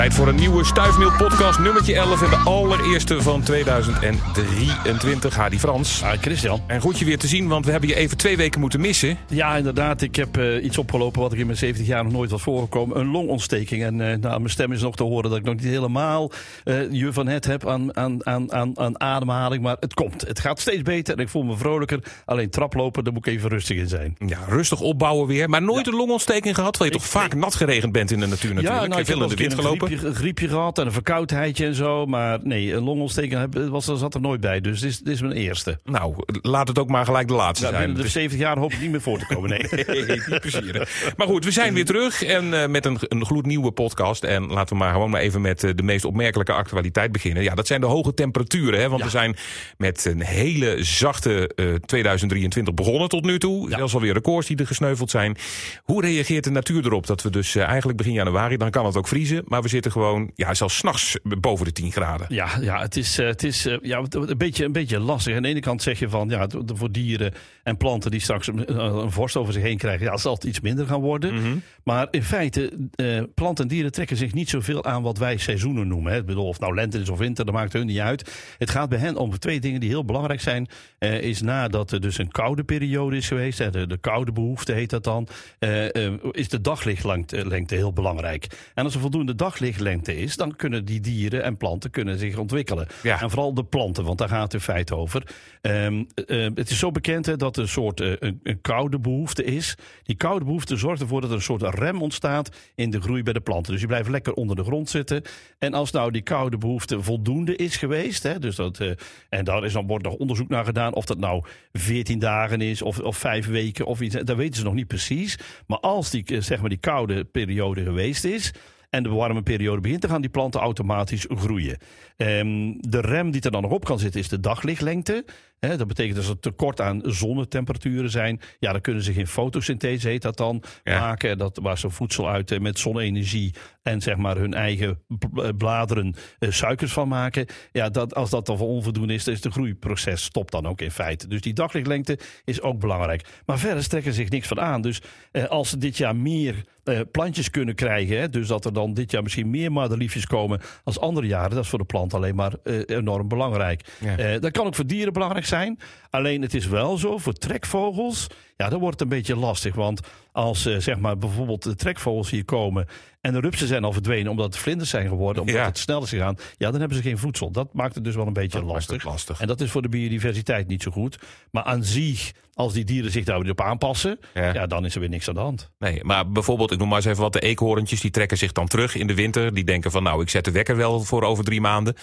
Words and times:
Tijd 0.00 0.14
voor 0.14 0.28
een 0.28 0.34
nieuwe 0.34 0.64
Stuifmeel 0.64 1.12
podcast, 1.16 1.58
nummertje 1.58 1.94
11 1.94 2.22
en 2.22 2.30
de 2.30 2.36
allereerste 2.36 3.22
van 3.22 3.42
2023. 3.42 5.36
Hadi 5.36 5.58
Frans. 5.58 6.02
Ah, 6.02 6.12
Christian. 6.20 6.62
En 6.66 6.80
goed 6.80 6.98
je 6.98 7.04
weer 7.04 7.18
te 7.18 7.26
zien, 7.26 7.48
want 7.48 7.64
we 7.64 7.70
hebben 7.70 7.88
je 7.88 7.94
even 7.94 8.16
twee 8.16 8.36
weken 8.36 8.60
moeten 8.60 8.80
missen. 8.80 9.18
Ja, 9.28 9.56
inderdaad. 9.56 10.02
Ik 10.02 10.16
heb 10.16 10.36
eh, 10.36 10.64
iets 10.64 10.78
opgelopen 10.78 11.20
wat 11.20 11.32
ik 11.32 11.38
in 11.38 11.46
mijn 11.46 11.58
70 11.58 11.86
jaar 11.86 12.04
nog 12.04 12.12
nooit 12.12 12.30
was 12.30 12.42
voorgekomen. 12.42 12.98
Een 12.98 13.10
longontsteking. 13.10 13.82
En 13.82 14.00
eh, 14.00 14.18
nou, 14.18 14.38
mijn 14.38 14.50
stem 14.50 14.72
is 14.72 14.82
nog 14.82 14.96
te 14.96 15.02
horen 15.02 15.30
dat 15.30 15.38
ik 15.38 15.44
nog 15.44 15.54
niet 15.54 15.64
helemaal 15.64 16.30
eh, 16.64 16.90
je 16.90 17.12
van 17.12 17.26
het 17.26 17.44
heb 17.44 17.68
aan, 17.68 17.96
aan, 17.96 18.26
aan, 18.26 18.52
aan, 18.52 18.78
aan 18.78 19.00
ademhaling. 19.00 19.62
Maar 19.62 19.76
het 19.80 19.94
komt. 19.94 20.20
Het 20.26 20.40
gaat 20.40 20.60
steeds 20.60 20.82
beter 20.82 21.14
en 21.14 21.22
ik 21.22 21.28
voel 21.28 21.42
me 21.42 21.56
vrolijker. 21.56 22.02
Alleen 22.24 22.50
traplopen, 22.50 23.04
daar 23.04 23.12
moet 23.12 23.26
ik 23.26 23.32
even 23.32 23.48
rustig 23.48 23.76
in 23.76 23.88
zijn. 23.88 24.16
Ja, 24.26 24.38
rustig 24.48 24.80
opbouwen 24.80 25.26
weer. 25.26 25.48
Maar 25.48 25.62
nooit 25.62 25.86
een 25.86 25.96
longontsteking 25.96 26.54
gehad, 26.54 26.72
terwijl 26.72 26.94
je 26.94 27.00
toch 27.00 27.08
vaak 27.08 27.34
nat 27.34 27.54
geregend 27.54 27.92
bent 27.92 28.10
in 28.10 28.20
de 28.20 28.26
natuur 28.26 28.54
natuurlijk. 28.54 28.82
Ja, 28.82 28.86
nou, 28.86 28.94
je 28.94 29.00
ik 29.00 29.06
veel 29.06 29.22
in 29.22 29.28
de 29.28 29.34
wind 29.34 29.54
gelopen. 29.54 29.89
Griepje, 29.90 30.08
een 30.08 30.14
griepje 30.14 30.48
gehad 30.48 30.78
en 30.78 30.86
een 30.86 30.92
verkoudheidje 30.92 31.66
en 31.66 31.74
zo. 31.74 32.06
Maar 32.06 32.38
nee, 32.42 32.72
een 32.74 32.82
longontsteking 32.82 33.68
was, 33.70 33.84
zat 33.84 34.14
er 34.14 34.20
nooit 34.20 34.40
bij. 34.40 34.60
Dus 34.60 34.80
dit 34.80 34.90
is, 34.90 34.98
dit 34.98 35.14
is 35.14 35.20
mijn 35.20 35.32
eerste. 35.32 35.78
Nou, 35.84 36.14
laat 36.26 36.68
het 36.68 36.78
ook 36.78 36.88
maar 36.88 37.04
gelijk 37.04 37.28
de 37.28 37.34
laatste 37.34 37.66
zijn. 37.66 37.78
binnen 37.86 38.02
de 38.02 38.08
70 38.08 38.38
jaar 38.40 38.58
hoop 38.58 38.72
ik 38.72 38.80
niet 38.80 38.90
meer 38.90 39.00
voor 39.00 39.18
te 39.18 39.26
komen. 39.34 39.50
Nee. 39.50 39.58
Nee, 39.90 40.04
niet 40.06 40.40
plezieren. 40.40 40.86
Maar 41.16 41.26
goed, 41.26 41.44
we 41.44 41.50
zijn 41.50 41.74
weer 41.74 41.84
terug 41.84 42.22
en 42.24 42.62
eh, 42.62 42.68
met 42.68 42.86
een, 42.86 42.98
een 43.00 43.24
gloednieuwe 43.26 43.70
podcast. 43.70 44.24
En 44.24 44.46
laten 44.46 44.76
we 44.76 44.82
maar 44.82 44.92
gewoon 44.92 45.10
maar 45.10 45.20
even 45.20 45.40
met 45.40 45.64
eh, 45.64 45.70
de 45.74 45.82
meest 45.82 46.04
opmerkelijke 46.04 46.52
actualiteit 46.52 47.12
beginnen. 47.12 47.42
Ja, 47.42 47.54
dat 47.54 47.66
zijn 47.66 47.80
de 47.80 47.86
hoge 47.86 48.14
temperaturen. 48.14 48.80
Hè? 48.80 48.88
Want 48.88 48.98
Ja. 48.98 49.04
we 49.04 49.10
zijn 49.10 49.36
met 49.76 50.04
een 50.04 50.22
hele 50.22 50.76
zachte 50.84 51.50
eh, 51.54 51.74
2023 51.74 52.74
begonnen 52.74 53.08
tot 53.08 53.24
nu 53.24 53.38
toe. 53.38 53.70
Ja. 53.70 53.76
Zelfs 53.76 53.94
alweer 53.94 54.12
records 54.12 54.46
die 54.46 54.56
er 54.56 54.66
gesneuveld 54.66 55.10
zijn. 55.10 55.36
Hoe 55.82 56.00
reageert 56.02 56.44
de 56.44 56.50
natuur 56.50 56.84
erop? 56.84 57.06
Dat 57.06 57.22
we 57.22 57.30
dus 57.30 57.54
eh, 57.56 57.64
eigenlijk 57.64 57.98
begin 57.98 58.12
januari, 58.12 58.56
dan 58.56 58.70
kan 58.70 58.86
het 58.86 58.96
ook 58.96 59.08
vriezen. 59.08 59.42
Maar 59.46 59.62
we 59.62 59.68
zitten 59.68 59.79
gewoon, 59.88 60.30
ja, 60.34 60.54
zelfs 60.54 60.76
s'nachts 60.76 61.16
boven 61.22 61.64
de 61.64 61.72
10 61.72 61.92
graden. 61.92 62.26
Ja, 62.28 62.48
ja 62.60 62.80
het 62.80 62.96
is, 62.96 63.18
eh, 63.18 63.26
het 63.26 63.42
is 63.42 63.66
eh, 63.66 63.76
ja, 63.82 64.02
een, 64.08 64.38
beetje, 64.38 64.64
een 64.64 64.72
beetje 64.72 64.98
lastig. 64.98 65.36
Aan 65.36 65.42
de 65.42 65.48
ene 65.48 65.60
kant 65.60 65.82
zeg 65.82 65.98
je 65.98 66.08
van 66.08 66.28
ja, 66.28 66.46
voor 66.66 66.92
dieren 66.92 67.34
en 67.62 67.76
planten 67.76 68.10
die 68.10 68.20
straks 68.20 68.46
een, 68.46 68.80
een 68.80 69.12
vorst 69.12 69.36
over 69.36 69.52
zich 69.52 69.62
heen 69.62 69.78
krijgen, 69.78 70.06
ja, 70.06 70.16
zal 70.16 70.34
het 70.34 70.44
iets 70.44 70.60
minder 70.60 70.86
gaan 70.86 71.00
worden. 71.00 71.34
Mhm. 71.34 71.56
Maar 71.84 72.08
in 72.10 72.22
feite, 72.22 72.72
eh, 72.94 73.22
planten 73.34 73.64
en 73.64 73.70
dieren 73.70 73.92
trekken 73.92 74.16
zich 74.16 74.34
niet 74.34 74.48
zoveel 74.48 74.84
aan 74.84 75.02
wat 75.02 75.18
wij 75.18 75.36
seizoenen 75.36 75.88
noemen. 75.88 76.12
Hè. 76.12 76.18
Ik 76.18 76.26
bedoel, 76.26 76.46
of 76.46 76.60
nou 76.60 76.74
lente 76.74 76.98
is 76.98 77.08
of 77.08 77.18
winter, 77.18 77.44
dat 77.44 77.54
maakt 77.54 77.72
hun 77.72 77.86
niet 77.86 77.98
uit. 77.98 78.54
Het 78.58 78.70
gaat 78.70 78.88
bij 78.88 78.98
hen 78.98 79.16
om 79.16 79.38
twee 79.38 79.60
dingen 79.60 79.80
die 79.80 79.88
heel 79.88 80.04
belangrijk 80.04 80.40
zijn. 80.40 80.68
Eh, 80.98 81.20
is 81.20 81.40
nadat 81.40 81.92
er 81.92 82.00
dus 82.00 82.18
een 82.18 82.30
koude 82.30 82.64
periode 82.64 83.16
is 83.16 83.28
geweest, 83.28 83.58
hè, 83.58 83.70
de, 83.70 83.86
de 83.86 83.98
koude 83.98 84.32
behoefte 84.32 84.72
heet 84.72 84.90
dat 84.90 85.04
dan, 85.04 85.28
eh, 85.58 86.06
eh, 86.06 86.12
is 86.32 86.48
de 86.48 86.60
daglichtlengte 86.60 87.48
lengte 87.48 87.74
heel 87.74 87.92
belangrijk. 87.92 88.46
En 88.74 88.84
als 88.84 88.94
er 88.94 89.00
voldoende 89.00 89.34
daglichtlengte 89.34 90.16
is, 90.16 90.36
dan 90.36 90.56
kunnen 90.56 90.84
die 90.84 91.00
dieren 91.00 91.42
en 91.42 91.56
planten 91.56 91.90
kunnen 91.90 92.18
zich 92.18 92.36
ontwikkelen. 92.36 92.86
Ja. 93.02 93.20
En 93.20 93.30
vooral 93.30 93.54
de 93.54 93.64
planten, 93.64 94.04
want 94.04 94.18
daar 94.18 94.28
gaat 94.28 94.42
het 94.42 94.54
in 94.54 94.60
feite 94.60 94.96
over. 94.96 95.22
Ehm, 95.60 96.04
eh, 96.14 96.48
het 96.54 96.70
is 96.70 96.78
zo 96.78 96.90
bekend 96.90 97.26
hè, 97.26 97.36
dat 97.36 97.56
een 97.60 97.68
soort 97.68 98.00
eh, 98.00 98.12
een, 98.18 98.60
koude 98.60 99.00
behoefte 99.00 99.44
is. 99.44 99.74
Die 100.02 100.16
koude 100.16 100.44
behoefte 100.44 100.76
zorgt 100.76 101.00
ervoor 101.00 101.20
dat 101.20 101.30
er 101.30 101.36
een 101.36 101.42
soort 101.42 101.62
rem 101.62 102.02
ontstaat 102.02 102.56
in 102.74 102.90
de 102.90 103.00
groei 103.00 103.22
bij 103.22 103.32
de 103.32 103.40
planten. 103.40 103.70
Dus 103.70 103.80
die 103.80 103.88
blijven 103.88 104.12
lekker 104.12 104.32
onder 104.32 104.56
de 104.56 104.64
grond 104.64 104.90
zitten. 104.90 105.22
En 105.58 105.74
als 105.74 105.90
nou 105.90 106.10
die 106.10 106.22
koude 106.22 106.58
behoefte 106.58 107.02
voldoende 107.02 107.56
is 107.56 107.76
geweest, 107.76 108.22
hè, 108.22 108.38
dus 108.38 108.56
dat, 108.56 108.80
eh, 108.80 108.90
en 109.28 109.44
daar 109.44 109.64
is 109.64 109.72
dan 109.72 109.86
wordt 109.86 110.04
nog 110.04 110.14
onderzoek 110.14 110.48
naar 110.48 110.64
gedaan 110.64 110.94
of 110.94 111.04
dat 111.04 111.18
nou 111.18 111.44
14 111.72 112.18
dagen 112.18 112.60
is 112.60 112.82
of, 112.82 112.98
of 112.98 113.16
vijf 113.16 113.46
weken 113.46 113.86
of 113.86 114.00
iets, 114.00 114.14
dat 114.14 114.36
weten 114.36 114.56
ze 114.56 114.64
nog 114.64 114.74
niet 114.74 114.88
precies. 114.88 115.38
Maar 115.66 115.78
als 115.78 116.10
die, 116.10 116.24
eh, 116.24 116.40
zeg 116.40 116.60
maar, 116.60 116.68
die 116.68 116.78
koude 116.78 117.24
periode 117.24 117.82
geweest 117.82 118.24
is, 118.24 118.52
en 118.90 119.02
de 119.02 119.08
warme 119.08 119.42
periode 119.42 119.80
begint, 119.80 120.00
dan 120.00 120.10
gaan 120.10 120.20
die 120.20 120.30
planten 120.30 120.60
automatisch 120.60 121.26
groeien. 121.28 121.78
Ehm, 122.16 122.72
de 122.78 123.00
rem 123.00 123.30
die 123.30 123.40
er 123.40 123.50
dan 123.50 123.62
nog 123.62 123.70
op 123.70 123.84
kan 123.84 123.98
zitten 123.98 124.20
is 124.20 124.28
de 124.28 124.40
daglichtlengte. 124.40 125.24
Hè, 125.60 125.76
dat 125.76 125.86
betekent 125.86 126.16
als 126.16 126.28
er 126.28 126.38
tekort 126.40 126.80
aan 126.80 127.00
zonnetemperaturen 127.04 128.10
zijn, 128.10 128.40
ja, 128.58 128.72
dan 128.72 128.80
kunnen 128.80 129.02
ze 129.02 129.12
geen 129.12 129.26
fotosynthese, 129.26 130.08
heet 130.08 130.22
dat 130.22 130.36
dan, 130.36 130.62
Ja. 130.84 131.00
maken. 131.00 131.38
Dat, 131.38 131.58
waar 131.62 131.78
ze 131.78 131.90
voedsel 131.90 132.28
uit 132.28 132.50
eh, 132.50 132.58
met 132.58 132.78
zonne-energie 132.78 133.54
en 133.82 134.00
zeg 134.00 134.16
maar 134.16 134.36
hun 134.36 134.54
eigen 134.54 135.02
eh, 135.36 135.48
bladeren 135.56 136.14
eh, 136.38 136.50
suikers 136.50 136.92
van 136.92 137.08
maken. 137.08 137.46
Ja, 137.72 137.88
dat, 137.88 138.14
als 138.14 138.30
dat 138.30 138.46
dan 138.46 138.58
onvoldoende 138.58 139.14
is, 139.14 139.24
dan 139.24 139.34
is 139.34 139.44
het 139.44 139.52
groeiproces 139.52 140.22
stopt 140.22 140.52
dan 140.52 140.66
ook 140.66 140.80
in 140.80 140.90
feite. 140.90 141.28
Dus 141.28 141.40
die 141.40 141.52
daglichtlengte 141.52 142.18
is 142.44 142.60
ook 142.60 142.78
belangrijk. 142.80 143.28
Maar 143.46 143.58
verder 143.58 143.82
strekken 143.82 144.12
zich 144.12 144.28
niks 144.28 144.48
van 144.48 144.60
aan. 144.60 144.80
Dus 144.80 145.02
eh, 145.32 145.44
als 145.44 145.68
ze 145.70 145.78
dit 145.78 145.96
jaar 145.96 146.16
meer 146.16 146.64
eh, 146.90 147.00
plantjes 147.10 147.50
kunnen 147.50 147.74
krijgen, 147.74 148.18
hè, 148.18 148.28
dus 148.28 148.48
dat 148.48 148.64
er 148.64 148.72
dan 148.72 148.94
dit 148.94 149.10
jaar 149.10 149.22
misschien 149.22 149.50
meer 149.50 149.72
madeliefjes 149.72 150.26
komen 150.26 150.60
als 150.84 151.00
andere 151.00 151.26
jaren, 151.26 151.50
dat 151.50 151.64
is 151.64 151.68
voor 151.68 151.78
de 151.78 151.84
plant 151.84 152.14
alleen 152.14 152.34
maar 152.34 152.52
eh, 152.64 152.80
enorm 152.86 153.28
belangrijk. 153.28 153.84
Ja. 154.00 154.16
Eh, 154.16 154.40
dat 154.40 154.50
kan 154.50 154.66
ook 154.66 154.74
voor 154.74 154.86
dieren 154.86 155.12
belangrijk 155.12 155.46
zijn. 155.46 155.78
Alleen 156.10 156.42
het 156.42 156.54
is 156.54 156.66
wel 156.66 156.96
zo, 156.96 157.18
voor 157.18 157.32
trekvogels, 157.32 158.26
ja, 158.56 158.68
dan 158.68 158.80
wordt 158.80 159.00
het 159.00 159.10
een 159.10 159.16
beetje 159.16 159.36
lastig. 159.36 159.74
Want 159.74 160.00
als 160.32 160.62
zeg 160.62 160.98
maar 160.98 161.18
bijvoorbeeld 161.18 161.62
de 161.62 161.74
trekvogels 161.74 162.30
hier 162.30 162.44
komen 162.44 162.86
en 163.20 163.32
de 163.32 163.40
rupsen 163.40 163.66
zijn 163.66 163.84
al 163.84 163.92
verdwenen 163.92 164.30
omdat 164.30 164.46
het 164.46 164.56
vlinders 164.56 164.90
zijn 164.90 165.08
geworden, 165.08 165.42
omdat 165.42 165.56
Ja. 165.58 165.64
het 165.64 165.78
snel 165.78 166.02
is 166.02 166.08
gegaan, 166.08 166.36
ja, 166.56 166.70
dan 166.70 166.80
hebben 166.80 166.96
ze 166.98 167.02
geen 167.02 167.18
voedsel. 167.18 167.50
Dat 167.50 167.74
maakt 167.74 167.94
het 167.94 168.04
dus 168.04 168.14
wel 168.14 168.26
een 168.26 168.32
beetje 168.32 168.62
lastig. 168.62 169.40
En 169.40 169.46
dat 169.46 169.60
is 169.60 169.70
voor 169.70 169.82
de 169.82 169.88
biodiversiteit 169.88 170.66
niet 170.68 170.82
zo 170.82 170.90
goed. 170.90 171.18
Maar 171.50 171.62
aan 171.62 171.84
zich, 171.84 172.32
als 172.54 172.72
die 172.72 172.84
dieren 172.84 173.10
zich 173.10 173.24
daar 173.24 173.40
weer 173.40 173.50
op 173.50 173.60
aanpassen, 173.60 174.18
Ja. 174.34 174.54
ja. 174.54 174.66
dan 174.66 174.84
is 174.84 174.94
er 174.94 175.00
weer 175.00 175.08
niks 175.08 175.28
aan 175.28 175.34
de 175.34 175.40
hand. 175.40 175.70
Nee, 175.78 176.04
maar 176.04 176.30
bijvoorbeeld, 176.30 176.72
ik 176.72 176.78
noem 176.78 176.88
maar 176.88 176.96
eens 176.96 177.06
even 177.06 177.22
wat, 177.22 177.32
de 177.32 177.40
eekhoorntjes, 177.40 178.00
die 178.00 178.10
trekken 178.10 178.38
zich 178.38 178.52
dan 178.52 178.66
terug 178.66 178.94
in 178.94 179.06
de 179.06 179.14
winter. 179.14 179.54
Die 179.54 179.64
denken 179.64 179.90
van, 179.90 180.02
nou, 180.02 180.22
ik 180.22 180.30
zet 180.30 180.44
de 180.44 180.50
wekker 180.50 180.76
wel 180.76 181.00
voor 181.00 181.22
over 181.22 181.44
drie 181.44 181.60
maanden. 181.60 181.94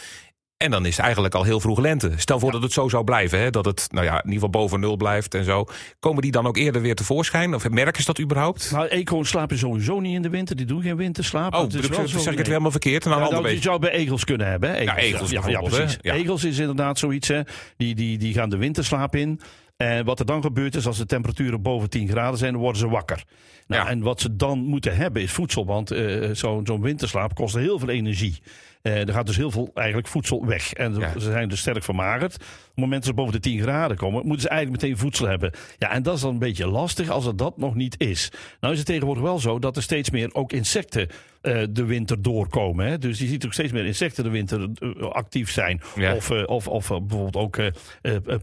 En 0.57 0.71
dan 0.71 0.85
is 0.85 0.95
het 0.95 1.05
eigenlijk 1.05 1.35
al 1.35 1.43
heel 1.43 1.59
vroeg 1.59 1.79
lente. 1.79 2.11
Stel 2.15 2.39
voor 2.39 2.51
dat 2.51 2.61
het 2.61 2.71
zo 2.71 2.89
zou 2.89 3.03
blijven, 3.03 3.39
hè, 3.39 3.49
dat 3.49 3.65
het 3.65 3.87
nou 3.91 4.05
ja, 4.05 4.11
in 4.11 4.17
ieder 4.17 4.33
geval 4.33 4.49
boven 4.49 4.79
nul 4.79 4.95
blijft 4.95 5.33
en 5.33 5.43
zo. 5.43 5.65
Komen 5.99 6.21
die 6.21 6.31
dan 6.31 6.47
ook 6.47 6.57
eerder 6.57 6.81
weer 6.81 6.95
tevoorschijn? 6.95 7.55
Of 7.55 7.69
merken 7.69 8.01
ze 8.01 8.07
dat 8.07 8.19
überhaupt? 8.19 8.71
Nou, 8.71 8.87
eekhoorns 8.87 9.29
slapen 9.29 9.57
sowieso 9.57 9.99
niet 9.99 10.15
in 10.15 10.21
de 10.21 10.29
winter. 10.29 10.55
Die 10.55 10.65
doen 10.65 10.81
geen 10.81 10.95
winterslaap. 10.95 11.53
Oh, 11.53 11.59
Dat 11.59 11.73
is 11.73 11.87
wel 11.87 12.07
zeg 12.07 12.09
zo, 12.09 12.17
ik 12.19 12.25
het 12.25 12.35
weer 12.35 12.45
helemaal 12.45 12.71
verkeerd? 12.71 13.03
En 13.03 13.09
dan 13.09 13.19
Ja, 13.19 13.25
een 13.25 13.31
nou, 13.31 13.47
die 13.47 13.61
zou 13.61 13.79
bij 13.79 13.91
egels 13.91 14.23
kunnen 14.23 14.47
hebben. 14.47 14.69
Hè? 14.69 14.75
egels 14.95 15.29
ja, 15.29 15.41
ja, 15.47 15.61
hè? 15.61 15.69
precies. 15.69 15.97
Ja. 16.01 16.13
Egels 16.13 16.43
is 16.43 16.57
inderdaad 16.57 16.99
zoiets. 16.99 17.27
Hè? 17.27 17.41
Die, 17.77 17.95
die, 17.95 18.17
die 18.17 18.33
gaan 18.33 18.49
de 18.49 18.57
winterslaap 18.57 19.15
in. 19.15 19.39
En 19.77 20.05
wat 20.05 20.19
er 20.19 20.25
dan 20.25 20.41
gebeurt 20.41 20.75
is, 20.75 20.87
als 20.87 20.97
de 20.97 21.05
temperaturen 21.05 21.61
boven 21.61 21.89
10 21.89 22.07
graden 22.07 22.37
zijn, 22.37 22.51
dan 22.51 22.61
worden 22.61 22.79
ze 22.81 22.87
wakker. 22.87 23.23
Nou, 23.67 23.83
Ja. 23.83 23.89
En 23.89 24.01
wat 24.01 24.21
ze 24.21 24.35
dan 24.35 24.59
moeten 24.59 24.95
hebben 24.95 25.21
is 25.21 25.31
voedsel. 25.31 25.65
Want 25.65 25.91
eh, 25.91 26.29
zo'n 26.31 26.65
zo'n 26.65 26.81
winterslaap 26.81 27.35
kost 27.35 27.55
heel 27.55 27.79
veel 27.79 27.89
energie. 27.89 28.41
Eh, 28.81 29.07
er 29.07 29.13
gaat 29.13 29.25
dus 29.25 29.37
heel 29.37 29.51
veel 29.51 29.71
eigenlijk 29.73 30.07
voedsel 30.07 30.45
weg. 30.45 30.73
En 30.73 30.95
Ja. 30.99 31.11
ze 31.19 31.19
zijn 31.31 31.49
dus 31.49 31.59
sterk 31.59 31.83
vermagerd. 31.83 32.35
Op 32.35 32.41
het 32.41 32.75
moment 32.75 32.93
dat 32.95 33.03
ze 33.05 33.13
boven 33.13 33.33
de 33.33 33.39
10 33.39 33.61
graden 33.61 33.97
komen, 33.97 34.21
moeten 34.25 34.41
ze 34.41 34.49
eigenlijk 34.49 34.81
meteen 34.81 34.97
voedsel 34.97 35.27
hebben. 35.27 35.51
Ja, 35.77 35.91
en 35.91 36.03
dat 36.03 36.15
is 36.15 36.21
dan 36.21 36.33
een 36.33 36.39
beetje 36.39 36.67
lastig 36.67 37.09
als 37.09 37.25
het 37.25 37.37
dat 37.37 37.57
nog 37.57 37.75
niet 37.75 37.95
is. 37.99 38.31
Nou 38.59 38.73
is 38.73 38.79
het 38.79 38.87
tegenwoordig 38.87 39.23
wel 39.23 39.39
zo 39.39 39.59
dat 39.59 39.75
er 39.75 39.81
steeds 39.83 40.09
meer 40.09 40.33
ook 40.33 40.51
insecten 40.53 41.07
eh, 41.47 41.63
de 41.69 41.85
winter 41.85 42.21
doorkomen. 42.21 42.87
Hè? 42.87 42.97
Dus 42.97 43.19
je 43.19 43.27
ziet 43.27 43.45
ook 43.45 43.53
steeds 43.53 43.71
meer 43.71 43.85
insecten 43.85 44.23
de 44.23 44.29
winter 44.29 44.69
eh, 44.79 45.09
actief 45.09 45.51
zijn. 45.51 45.81
Ja. 45.95 46.15
Of, 46.15 46.31
eh, 46.31 46.43
of, 46.45 46.67
of 46.67 46.91
eh, 46.91 46.97
bijvoorbeeld 46.99 47.35
ook 47.35 47.59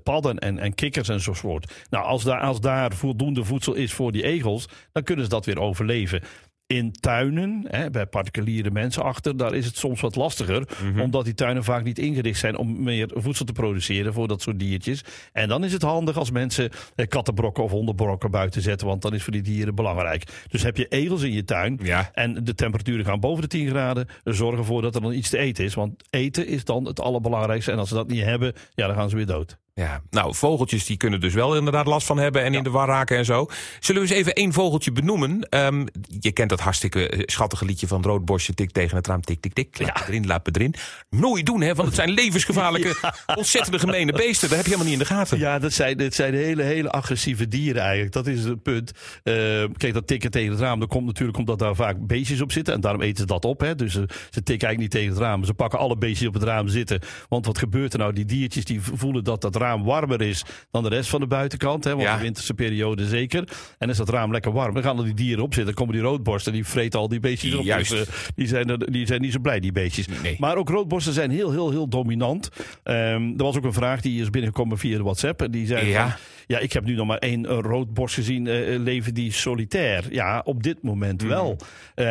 padden 0.03 0.38
en, 0.38 0.59
en 0.59 0.75
kikkers 0.75 1.09
enzovoort. 1.09 1.87
Nou, 1.91 2.04
als 2.04 2.25
daar, 2.25 2.41
als 2.41 2.60
daar 2.60 2.92
voldoende 2.92 3.44
voedsel 3.44 3.75
is 3.75 3.92
voor 3.92 4.12
die 4.12 4.22
egels, 4.22 4.69
dan 4.92 5.03
kunnen 5.03 5.25
ze 5.25 5.31
dat 5.31 5.44
weer 5.44 5.60
overleven. 5.60 6.22
In 6.67 6.93
tuinen, 6.93 7.65
hè, 7.69 7.91
bij 7.91 8.07
particuliere 8.07 8.71
mensen 8.71 9.03
achter, 9.03 9.37
daar 9.37 9.55
is 9.55 9.67
het 9.67 9.77
soms 9.77 10.01
wat 10.01 10.17
lastiger. 10.17 10.69
Mhm. 10.85 11.01
Omdat 11.01 11.25
die 11.25 11.35
tuinen 11.35 11.65
vaak 11.65 11.85
niet 11.85 11.99
ingericht 11.99 12.39
zijn 12.39 12.57
om 12.57 12.83
meer 12.83 13.11
voedsel 13.15 13.45
te 13.45 13.53
produceren 13.53 14.13
voor 14.13 14.29
dat 14.29 14.43
soort 14.43 14.59
diertjes. 14.59 15.05
En 15.33 15.49
dan 15.49 15.65
is 15.65 15.73
het 15.73 15.83
handig 15.83 16.17
als 16.17 16.31
mensen 16.31 16.71
eh, 16.95 17.07
kattenbrokken 17.07 17.65
of 17.65 17.71
hondenbrokken 17.71 18.31
buiten 18.31 18.63
zetten. 18.63 18.87
Want 18.87 19.03
dan 19.03 19.15
is 19.15 19.23
voor 19.23 19.33
die 19.33 19.43
dieren 19.43 19.75
belangrijk. 19.75 20.45
Dus 20.49 20.63
heb 20.63 20.77
je 20.77 20.89
egels 20.89 21.23
in 21.23 21.33
je 21.33 21.45
tuin 21.45 21.79
Ja. 21.83 22.11
en 22.13 22.45
de 22.45 22.55
temperaturen 22.55 23.05
gaan 23.05 23.21
boven 23.21 23.43
de 23.43 23.49
10 23.49 23.69
graden. 23.69 24.09
Zorg 24.25 24.59
ervoor 24.59 24.83
dat 24.83 24.95
er 24.95 25.01
dan 25.01 25.13
iets 25.13 25.31
te 25.31 25.39
eten 25.39 25.65
is. 25.65 25.75
Want 25.75 26.03
eten 26.10 26.47
is 26.47 26.65
dan 26.65 26.84
het 26.84 27.01
allerbelangrijkste. 27.01 27.72
En 27.72 27.78
als 27.78 27.89
ze 27.89 27.95
dat 27.95 28.09
niet 28.09 28.22
hebben, 28.22 28.53
ja, 28.75 28.87
dan 28.87 28.97
gaan 28.97 29.10
ze 29.10 29.17
weer 29.17 29.27
dood. 29.27 29.59
Ja, 29.76 30.03
nou, 30.10 30.34
vogeltjes 30.34 30.86
die 30.86 30.97
kunnen 30.97 31.21
dus 31.21 31.34
wel 31.34 31.56
inderdaad 31.56 31.86
last 31.86 32.06
van 32.06 32.18
hebben 32.18 32.42
en 32.42 32.54
in 32.54 32.62
de 32.62 32.71
war 32.71 32.88
raken 32.88 33.16
en 33.16 33.24
zo. 33.24 33.47
Zullen 33.80 34.03
we 34.03 34.09
eens 34.09 34.16
even 34.16 34.32
één 34.32 34.53
vogeltje 34.53 34.92
benoemen? 34.92 35.41
Ehm, 35.48 35.86
je 36.21 36.32
kent 36.32 36.48
dat 36.50 36.60
hartstikke 36.60 37.09
eh, 37.09 37.22
schattige 37.26 37.65
liedje 37.65 37.86
van 37.86 38.03
roodborstje, 38.03 38.54
tik 38.54 38.71
tegen 38.71 38.97
het 38.97 39.06
raam, 39.06 39.21
tik, 39.21 39.41
tik, 39.41 39.53
tik, 39.53 39.78
laat 39.78 39.98
het 39.98 40.09
erin, 40.09 40.26
laat 40.26 40.47
het 40.47 40.56
erin. 40.56 40.74
Nooit 41.10 41.47
doen, 41.47 41.60
hè, 41.60 41.74
want 41.74 41.88
het 41.88 41.97
zijn 41.97 42.10
levensgevaarlijke, 42.21 42.94
ontzettende 43.34 43.78
gemene 43.78 44.12
beesten. 44.12 44.48
Dat 44.48 44.56
heb 44.56 44.66
je 44.66 44.72
helemaal 44.72 44.92
niet 44.92 45.00
in 45.00 45.06
de 45.09 45.15
gaten. 45.15 45.38
Ja, 45.38 45.59
dat 45.59 45.72
zijn, 45.72 45.97
dat 45.97 46.15
zijn 46.15 46.34
hele, 46.34 46.62
hele 46.62 46.91
agressieve 46.91 47.48
dieren 47.48 47.82
eigenlijk. 47.82 48.12
Dat 48.12 48.26
is 48.26 48.44
het 48.44 48.62
punt. 48.62 48.92
Eh, 49.22 49.34
kijk, 49.76 49.94
dat 49.94 50.06
tikken 50.06 50.30
tegen 50.30 50.50
het 50.50 50.60
raam, 50.60 50.80
dat 50.80 50.88
komt 50.88 51.06
natuurlijk 51.06 51.38
omdat 51.38 51.59
daar 51.59 51.74
vaak 51.74 52.06
beestjes 52.06 52.41
op 52.41 52.53
zitten. 52.53 52.74
En 52.74 52.80
daarom 52.80 53.03
eten 53.03 53.16
ze 53.16 53.26
dat 53.26 53.44
op. 53.44 53.60
Hè. 53.60 53.74
Dus 53.74 53.92
ze, 53.92 54.09
ze 54.30 54.42
tikken 54.42 54.68
eigenlijk 54.68 54.78
niet 54.78 54.91
tegen 54.91 55.09
het 55.09 55.18
raam. 55.18 55.44
Ze 55.44 55.54
pakken 55.54 55.78
alle 55.78 55.97
beestjes 55.97 56.28
op 56.28 56.34
het 56.34 56.42
raam 56.42 56.68
zitten. 56.68 57.00
Want 57.28 57.47
wat 57.47 57.59
gebeurt 57.59 57.92
er 57.92 57.98
nou? 57.98 58.12
Die 58.12 58.24
diertjes 58.24 58.65
die 58.65 58.80
voelen 58.82 59.24
dat 59.24 59.41
dat 59.41 59.56
raam 59.56 59.62
raam 59.65 59.84
warmer 59.84 60.21
is 60.22 60.45
dan 60.71 60.83
de 60.83 60.89
rest 60.89 61.11
van 61.11 61.21
de 61.21 61.27
buitenkant. 61.27 61.84
Hè, 61.84 61.91
want 61.91 62.03
Ja. 62.03 62.16
de 62.16 62.22
winterse 62.22 62.55
periode 62.55 63.07
zeker. 63.07 63.49
En 63.78 63.91
is 63.91 63.97
dat 63.97 64.09
raam 64.09 64.33
lekker 64.33 64.53
warm, 64.53 64.75
dan 64.75 64.83
gaan 64.83 64.99
er 64.99 65.05
die 65.05 65.15
dieren 65.15 65.43
op 65.45 65.55
zitten. 65.55 65.75
Dan 65.75 65.84
komen 65.84 66.01
die 66.01 66.11
roodborsten, 66.11 66.53
die 66.53 66.66
vreten 66.66 67.01
al 67.01 67.09
die 67.09 67.21
beestjes 67.21 67.55
op. 67.55 67.65
Juist. 67.65 67.91
Dus, 67.91 68.09
eh, 68.09 68.15
die, 68.34 68.47
zijn 68.47 68.69
er, 68.69 68.93
die 68.93 69.07
zijn 69.07 69.21
niet 69.21 69.33
zo 69.33 69.39
blij, 69.39 69.61
die 69.61 69.72
beestjes. 69.72 70.07
Nee. 70.22 70.37
Maar 70.39 70.57
ook 70.57 70.69
roodborsten 70.69 71.13
zijn 71.13 71.31
heel, 71.31 71.51
heel, 71.51 71.71
heel 71.71 71.89
dominant. 71.89 72.49
Ehm, 72.83 73.22
er 73.37 73.45
was 73.45 73.57
ook 73.57 73.65
een 73.65 73.72
vraag 73.72 74.01
die 74.01 74.21
is 74.21 74.31
binnengekomen 74.31 74.78
via 74.78 74.97
de 74.97 75.03
WhatsApp. 75.03 75.43
En 75.43 75.51
die 75.51 75.67
zei 75.67 75.87
Ja. 75.87 76.09
van, 76.09 76.19
ja, 76.47 76.59
ik 76.59 76.73
heb 76.73 76.85
nu 76.85 76.95
nog 76.95 77.07
maar 77.07 77.19
één 77.19 77.47
eh, 77.47 77.59
roodborst 77.61 78.15
gezien. 78.15 78.47
eh, 78.47 78.79
leven 78.79 79.15
die 79.15 79.33
solitair? 79.33 80.05
Ja, 80.11 80.43
op 80.45 80.63
dit 80.63 80.83
moment 80.83 81.21
Hmm. 81.21 81.31
wel. 81.31 81.57